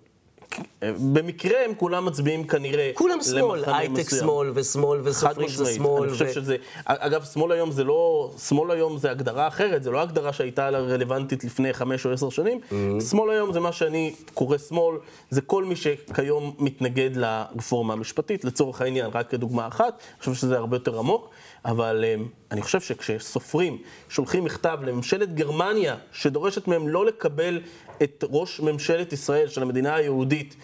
במקרה 1.12 1.64
הם 1.64 1.74
כולם 1.74 2.06
מצביעים 2.06 2.46
כנראה 2.46 2.90
כולם 2.94 3.22
שמאל, 3.22 3.64
הייטק. 3.66 4.10
שמאל 4.20 4.50
ושמאל 4.54 5.00
וסופרים 5.04 5.48
זה. 5.48 5.74
שמאל. 5.74 6.02
אני 6.02 6.12
חושב 6.12 6.24
ו- 6.28 6.32
שזה... 6.32 6.56
אגב, 6.84 7.24
שמאל 7.24 7.52
היום 7.52 7.70
זה 7.70 7.84
לא... 7.84 8.30
שמאל 8.48 8.70
היום 8.70 8.98
זה 8.98 9.10
הגדרה 9.10 9.48
אחרת, 9.48 9.82
זה 9.82 9.90
לא 9.90 10.00
הגדרה 10.00 10.32
שהייתה 10.32 10.68
רלוונטית 10.68 11.44
לפני 11.44 11.72
חמש 11.72 12.06
או 12.06 12.12
עשר 12.12 12.30
שנים. 12.30 12.60
Mm-hmm. 12.70 13.02
שמאל 13.10 13.30
היום 13.30 13.52
זה 13.52 13.60
מה 13.60 13.72
שאני 13.72 14.14
קורא 14.34 14.58
שמאל, 14.58 14.96
זה 15.30 15.40
כל 15.40 15.64
מי 15.64 15.76
שכיום 15.76 16.54
מתנגד 16.58 17.10
לרפורמה 17.16 17.92
המשפטית, 17.92 18.44
לצורך 18.44 18.80
העניין, 18.80 19.10
רק 19.14 19.30
כדוגמה 19.30 19.68
אחת. 19.68 19.88
אני 19.88 20.18
חושב 20.18 20.34
שזה 20.34 20.56
הרבה 20.56 20.76
יותר 20.76 20.98
עמוק, 20.98 21.30
אבל 21.64 22.04
אה, 22.04 22.14
אני 22.50 22.62
חושב 22.62 22.80
שכשסופרים 22.80 23.78
שולחים 24.08 24.44
מכתב 24.44 24.78
לממשלת 24.82 25.34
גרמניה, 25.34 25.96
שדורשת 26.12 26.68
מהם 26.68 26.88
לא 26.88 27.06
לקבל 27.06 27.60
את 28.02 28.24
ראש 28.30 28.60
ממשלת 28.60 29.12
ישראל 29.12 29.48
של 29.48 29.62
המדינה 29.62 29.94
היהודית, 29.94 30.56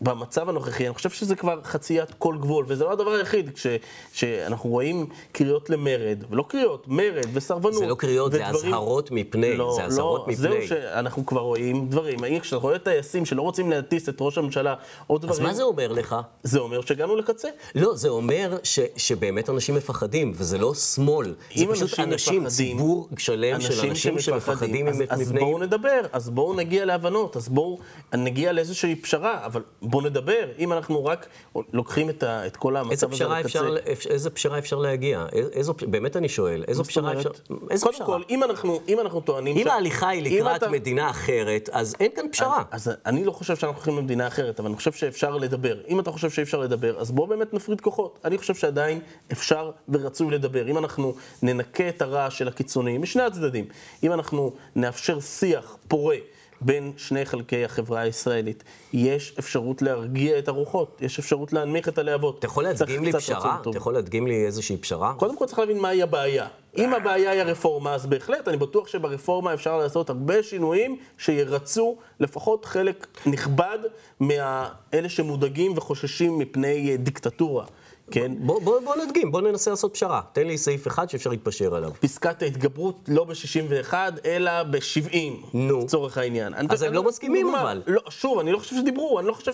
במצב 0.00 0.48
הנוכחי, 0.48 0.86
אני 0.86 0.94
חושב 0.94 1.10
שזה 1.10 1.36
כבר 1.36 1.60
חציית 1.64 2.08
כל 2.18 2.36
גבול, 2.40 2.64
וזה 2.68 2.84
לא 2.84 2.92
הדבר 2.92 3.10
היחיד, 3.10 3.50
כש, 3.54 3.66
שאנחנו 4.12 4.70
רואים 4.70 5.06
קריאות 5.32 5.70
למרד, 5.70 6.24
ולא 6.30 6.44
קריאות, 6.48 6.84
מרד 6.88 7.26
וסרבנות. 7.32 7.74
זה 7.74 7.86
לא 7.86 7.94
קריאות, 7.94 8.32
זה 8.32 8.38
ודברים- 8.48 8.66
אזהרות 8.74 9.10
מפני, 9.10 9.56
לא, 9.56 9.72
זה 9.76 9.84
אזהרות 9.84 10.20
לא, 10.20 10.32
מפני. 10.32 10.36
זהו 10.36 10.68
שאנחנו 10.68 11.26
כבר 11.26 11.40
רואים 11.40 11.88
דברים. 11.88 12.18
כשאתה 12.40 12.56
רואה 12.56 12.78
טייסים 12.78 13.24
שלא 13.26 13.42
רוצים 13.42 13.70
להטיס 13.70 14.08
את 14.08 14.16
ראש 14.20 14.38
הממשלה, 14.38 14.74
עוד 15.06 15.22
דברים, 15.22 15.40
אז 15.40 15.46
מה 15.46 15.54
זה 15.54 15.62
אומר 15.62 15.92
לך? 15.92 16.16
זה 16.42 16.58
אומר 16.58 16.80
שהגענו 16.80 17.16
לקצה. 17.16 17.48
לא, 17.74 17.94
זה 17.96 18.08
אומר 18.08 18.56
ש, 18.62 18.80
שבאמת 18.96 19.50
אנשים 19.50 19.74
מפחדים, 19.74 20.32
וזה 20.36 20.58
לא 20.58 20.74
שמאל. 20.74 21.34
זה 21.56 21.64
פשוט 21.72 21.82
אנשים 22.00 22.12
אנשים, 22.12 22.42
מפחדים, 22.44 22.48
ציבור 22.48 23.08
שלם 23.18 23.60
של 23.60 23.88
אנשים 23.88 24.18
שמפחדים 24.18 24.88
אז, 24.88 25.02
אז 25.08 25.20
מפני... 25.20 25.40
בואו 25.40 25.58
נדבר, 25.58 26.00
אז 26.12 26.30
בואו 26.30 26.54
נגיע 26.54 26.84
להבנות, 26.84 27.36
אז 27.36 27.48
בואו 27.48 27.78
נגיע 28.14 28.52
לאיזושהי 28.52 28.94
פשרה, 28.96 29.46
אבל 29.46 29.62
בואו 29.90 30.02
נדבר. 30.04 30.48
אם 30.58 30.72
אנחנו 30.72 31.04
רק 31.04 31.26
לוקחים 31.72 32.10
את, 32.10 32.22
ה, 32.22 32.46
את 32.46 32.56
כל 32.56 32.76
המצב 32.76 33.12
הזה 33.12 33.24
לקצה... 33.24 33.40
אפשר, 33.40 33.74
אפ- 33.92 34.06
איזה 34.06 34.30
פשרה 34.30 34.58
אפשר 34.58 34.76
להגיע? 34.76 35.26
איזו, 35.32 35.74
באמת 35.88 36.16
אני 36.16 36.28
שואל, 36.28 36.64
איזו 36.68 36.84
פשרה 36.84 37.12
אפשר... 37.12 37.30
איזה 37.70 37.84
קודם 37.84 37.94
פשרה? 37.94 38.06
כל, 38.06 38.22
אם 38.30 38.44
אנחנו, 38.44 38.80
אם 38.88 39.00
אנחנו 39.00 39.20
טוענים... 39.20 39.56
אם 39.56 39.64
ש- 39.64 39.66
ההליכה 39.66 40.08
היא 40.08 40.22
לקראת 40.38 40.56
אתה- 40.62 40.68
מדינה 40.70 41.10
אחרת, 41.10 41.68
אז 41.72 41.94
אין 42.00 42.10
כאן 42.16 42.26
פשרה. 42.32 42.62
אז 42.70 42.90
אני 43.06 43.24
לא 43.24 43.32
חושב 43.32 43.56
שאנחנו 43.56 43.76
הולכים 43.76 43.96
למדינה 43.98 44.26
אחרת, 44.26 44.60
אבל 44.60 44.68
אני 44.68 44.76
חושב 44.76 44.92
שאפשר 44.92 45.36
לדבר. 45.36 45.76
אם 45.88 46.00
אתה 46.00 46.10
חושב 46.10 46.30
שאי 46.30 46.42
אפשר 46.42 46.58
לדבר, 46.60 46.98
אז 46.98 47.10
בואו 47.10 47.26
באמת 47.26 47.54
נפריד 47.54 47.80
כוחות. 47.80 48.18
אני 48.24 48.38
חושב 48.38 48.54
שעדיין 48.54 49.00
אפשר 49.32 49.70
ורצוי 49.88 50.30
לדבר. 50.30 50.68
אם 50.68 50.78
אנחנו 50.78 51.14
ננקה 51.42 51.88
את 51.88 52.02
הרעש 52.02 52.38
של 52.38 52.48
הקיצוניים, 52.48 53.02
משני 53.02 53.22
הצדדים, 53.22 53.64
אם 54.02 54.12
אנחנו 54.12 54.52
נאפשר 54.76 55.20
שיח 55.20 55.76
פורה 55.88 56.16
בין 56.60 56.92
שני 56.96 57.24
חלקי 57.24 57.64
החברה 57.64 58.00
הישראלית, 58.00 58.64
יש 58.92 59.34
אפשרות 59.38 59.82
להרגיע 59.82 60.38
את 60.38 60.48
הרוחות, 60.48 60.98
יש 61.00 61.18
אפשרות 61.18 61.52
להנמיך 61.52 61.88
את 61.88 61.98
הלהבות. 61.98 62.38
אתה 62.38 62.46
יכול 62.46 62.64
להדגים 62.64 63.04
לי 63.04 63.12
פשרה? 63.12 63.58
אתה 63.60 63.76
יכול 63.76 63.94
להדגים 63.94 64.26
לי 64.26 64.46
איזושהי 64.46 64.76
פשרה? 64.76 65.14
קודם 65.14 65.38
כל 65.38 65.46
צריך 65.46 65.58
להבין 65.58 65.78
מהי 65.78 66.02
הבעיה. 66.02 66.46
אם 66.76 66.94
הבעיה 66.94 67.30
היא 67.30 67.40
הרפורמה, 67.40 67.94
אז 67.94 68.06
בהחלט, 68.06 68.48
אני 68.48 68.56
בטוח 68.56 68.88
שברפורמה 68.88 69.54
אפשר 69.54 69.78
לעשות 69.78 70.10
הרבה 70.10 70.42
שינויים 70.42 70.96
שירצו 71.18 71.96
לפחות 72.20 72.64
חלק 72.64 73.06
נכבד 73.26 73.78
מאלה 74.20 75.08
שמודאגים 75.08 75.72
וחוששים 75.76 76.38
מפני 76.38 76.90
אה, 76.90 76.96
דיקטטורה, 76.96 77.64
כן? 78.10 78.32
בוא, 78.38 78.60
בוא, 78.60 78.80
בוא 78.84 78.96
נדגים, 78.96 79.32
בוא 79.32 79.40
ננסה 79.40 79.70
לעשות 79.70 79.94
פשרה. 79.94 80.20
תן 80.32 80.46
לי 80.46 80.58
סעיף 80.58 80.86
אחד 80.86 81.10
שאפשר 81.10 81.30
להתפשר 81.30 81.74
עליו. 81.74 81.90
פסקת 82.00 82.42
ההתגברות 82.42 82.96
לא 83.08 83.24
ב-61, 83.24 83.94
אלא 84.24 84.62
ב-70, 84.62 85.16
נו. 85.54 85.80
לצורך 85.80 86.18
העניין. 86.18 86.54
אני- 86.54 86.68
אז 86.70 86.82
הם 86.82 86.88
אני- 86.88 86.96
לא 86.96 87.02
מסכימים, 87.02 87.46
דוגמה, 87.46 87.62
אבל. 87.62 87.82
לא, 87.86 88.00
שוב, 88.08 88.38
אני 88.38 88.52
לא 88.52 88.58
חושב 88.58 88.76
שדיברו, 88.76 89.18
אני 89.18 89.26
לא 89.28 89.32
חושב 89.32 89.52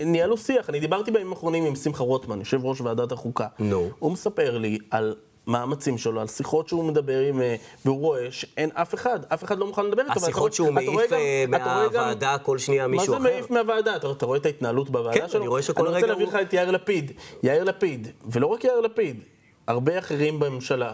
שניהלו 0.00 0.36
שיח. 0.36 0.70
אני 0.70 0.80
דיברתי 0.80 1.10
בימים 1.10 1.30
האחרונים 1.32 1.64
עם 1.66 1.76
שמחה 1.76 2.02
רוטמן, 2.04 2.38
יושב 2.38 2.64
ראש 2.64 2.80
ועדת 2.80 3.12
החוקה. 3.12 3.46
נו. 3.58 3.88
הוא 3.98 4.12
מספר 4.12 4.58
לי 4.58 4.78
על 4.90 5.14
מאמצים 5.46 5.98
שלו, 5.98 6.20
על 6.20 6.26
שיחות 6.26 6.68
שהוא 6.68 6.84
מדבר 6.84 7.18
עם, 7.20 7.40
אה, 7.42 7.54
והוא 7.84 8.00
רואה 8.00 8.26
שאין 8.30 8.70
אף 8.74 8.94
אחד, 8.94 9.20
אף 9.34 9.44
אחד 9.44 9.58
לא 9.58 9.66
מוכן 9.66 9.86
לדבר 9.86 10.02
איתו. 10.02 10.12
השיחות 10.20 10.52
שהוא 10.52 10.70
מעיף 10.72 11.12
אה, 11.12 11.44
גם- 11.50 11.50
מהוועדה 11.50 12.36
כל 12.38 12.58
שנייה 12.58 12.86
מישהו 12.88 13.12
מה 13.12 13.18
אחר? 13.18 13.28
זה 13.28 13.34
מעיף 13.34 13.50
מהוועדה? 13.50 13.96
אתה, 13.96 14.26
רואה 14.26 14.38
את 14.38 14.46
ההתנהלות 14.46 14.90
בוועדה 14.90 15.20
כן, 15.20 15.28
שלו? 15.28 15.40
אני 15.40 15.48
רואה 15.48 15.62
שכל 15.62 15.80
אני 15.80 15.88
רוצה 15.88 15.98
רגע 15.98 16.06
להביא 16.06 16.24
הוא- 16.24 16.32
לך 16.34 16.38
את 16.42 16.52
יאיר 16.52 16.70
לפיד. 16.70 17.12
יאיר 17.42 17.64
לפיד, 17.64 18.08
ולא 18.30 18.46
רק 18.46 18.64
יאיר 18.64 18.80
לפיד, 18.80 19.22
הרבה 19.66 19.98
אחרים 19.98 20.40
בממשלה, 20.40 20.92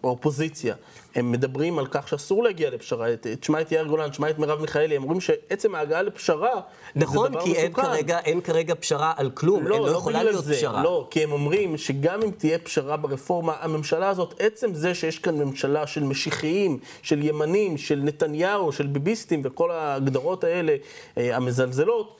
באופוזיציה, 0.00 0.74
הם 1.14 1.32
מדברים 1.32 1.78
על 1.78 1.86
כך 1.86 2.08
שאסור 2.08 2.42
להגיע 2.42 2.70
לפשרה. 2.70 3.06
תשמע 3.40 3.60
את 3.60 3.72
יאיר 3.72 3.84
גולן, 3.84 4.08
תשמע 4.08 4.30
את 4.30 4.38
מרב 4.38 4.60
מיכאלי, 4.60 4.96
הם 4.96 5.02
אומרים 5.02 5.20
שעצם 5.20 5.74
ההגעה 5.74 6.02
לפשרה 6.02 6.60
נכון, 6.96 7.26
זה 7.26 7.28
דבר 7.28 7.44
כי 7.44 7.54
אין 7.54 7.72
מסוכן. 7.72 7.82
כרגע, 7.82 8.18
אין 8.18 8.40
כרגע 8.40 8.74
פשרה 8.80 9.12
על 9.16 9.30
כלום, 9.30 9.66
לא, 9.66 9.78
לא 9.78 9.86
לא 9.86 9.96
יכולה 9.96 10.22
להיות 10.22 10.44
זה, 10.44 10.54
פשרה. 10.54 10.82
לא, 10.82 11.06
כי 11.10 11.22
הם 11.22 11.32
אומרים 11.32 11.76
שגם 11.76 12.22
אם 12.22 12.30
תהיה 12.30 12.58
פשרה 12.58 12.96
ברפורמה, 12.96 13.54
הממשלה 13.60 14.08
הזאת, 14.08 14.34
עצם 14.38 14.74
זה 14.74 14.94
שיש 14.94 15.18
כאן 15.18 15.34
ממשלה 15.34 15.86
של 15.86 16.04
משיחיים, 16.04 16.78
של 17.02 17.24
ימנים, 17.24 17.78
של 17.78 18.00
נתניהו, 18.04 18.72
של 18.72 18.86
ביביסטים 18.86 19.40
וכל 19.44 19.70
ההגדרות 19.70 20.44
האלה 20.44 20.76
אה, 21.18 21.36
המזלזלות, 21.36 22.16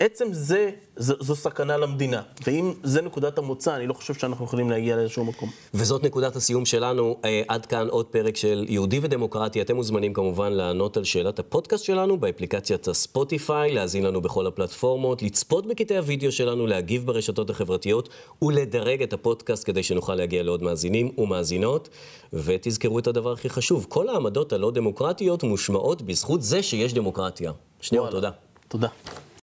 עצם 0.00 0.24
זה, 0.32 0.70
זו, 0.96 1.14
זו 1.20 1.36
סכנה 1.36 1.76
למדינה. 1.76 2.22
ואם 2.46 2.72
זה 2.82 3.02
נקודת 3.02 3.38
המוצא, 3.38 3.76
אני 3.76 3.86
לא 3.86 3.94
חושב 3.94 4.14
שאנחנו 4.14 4.44
יכולים 4.44 4.70
להגיע 4.70 4.96
לאיזשהו 4.96 5.24
מקום. 5.24 5.50
וזאת 5.74 6.04
נקודת 6.04 6.36
הסיום 6.36 6.66
שלנו. 6.66 7.16
אה, 7.24 7.42
עד 7.48 7.66
כאן 7.66 7.88
עוד 7.88 8.06
פרק 8.06 8.36
של 8.36 8.66
יהודי 8.68 8.98
ודמוקרטי. 9.02 9.62
אתם 9.62 9.76
מוזמנים 9.76 10.12
כמובן 10.12 10.52
לענות 10.52 10.96
על 10.96 11.04
שאלת 11.04 11.38
הפודקאסט 11.38 11.84
שלנו 11.84 12.16
באפליקציית 12.16 12.88
הספוטיפיי, 12.88 13.72
להאזין 13.72 14.04
לנו 14.04 14.20
בכל 14.20 14.46
הפלטפורמות, 14.46 15.22
לצפות 15.22 15.66
בקטעי 15.66 15.98
הוידאו 15.98 16.32
שלנו, 16.32 16.66
להגיב 16.66 17.06
ברשתות 17.06 17.50
החברתיות 17.50 18.08
ולדרג 18.42 19.02
את 19.02 19.12
הפודקאסט 19.12 19.66
כדי 19.66 19.82
שנוכל 19.82 20.14
להגיע 20.14 20.42
לעוד 20.42 20.62
מאזינים 20.62 21.12
ומאזינות. 21.18 21.88
ותזכרו 22.32 22.98
את 22.98 23.06
הדבר 23.06 23.32
הכי 23.32 23.48
חשוב, 23.48 23.86
כל 23.88 24.08
העמדות 24.08 24.52
הלא 24.52 24.70
דמוקרטיות 24.70 25.42
מושמעות 25.42 26.02
בזכות 26.02 26.42
זה 26.42 26.62
שיש 26.62 26.94
דמוקרטיה. 26.94 27.52
שניאור, 27.80 28.06
וואלה. 28.06 28.20
תודה. 28.20 28.30
תודה. 28.68 28.88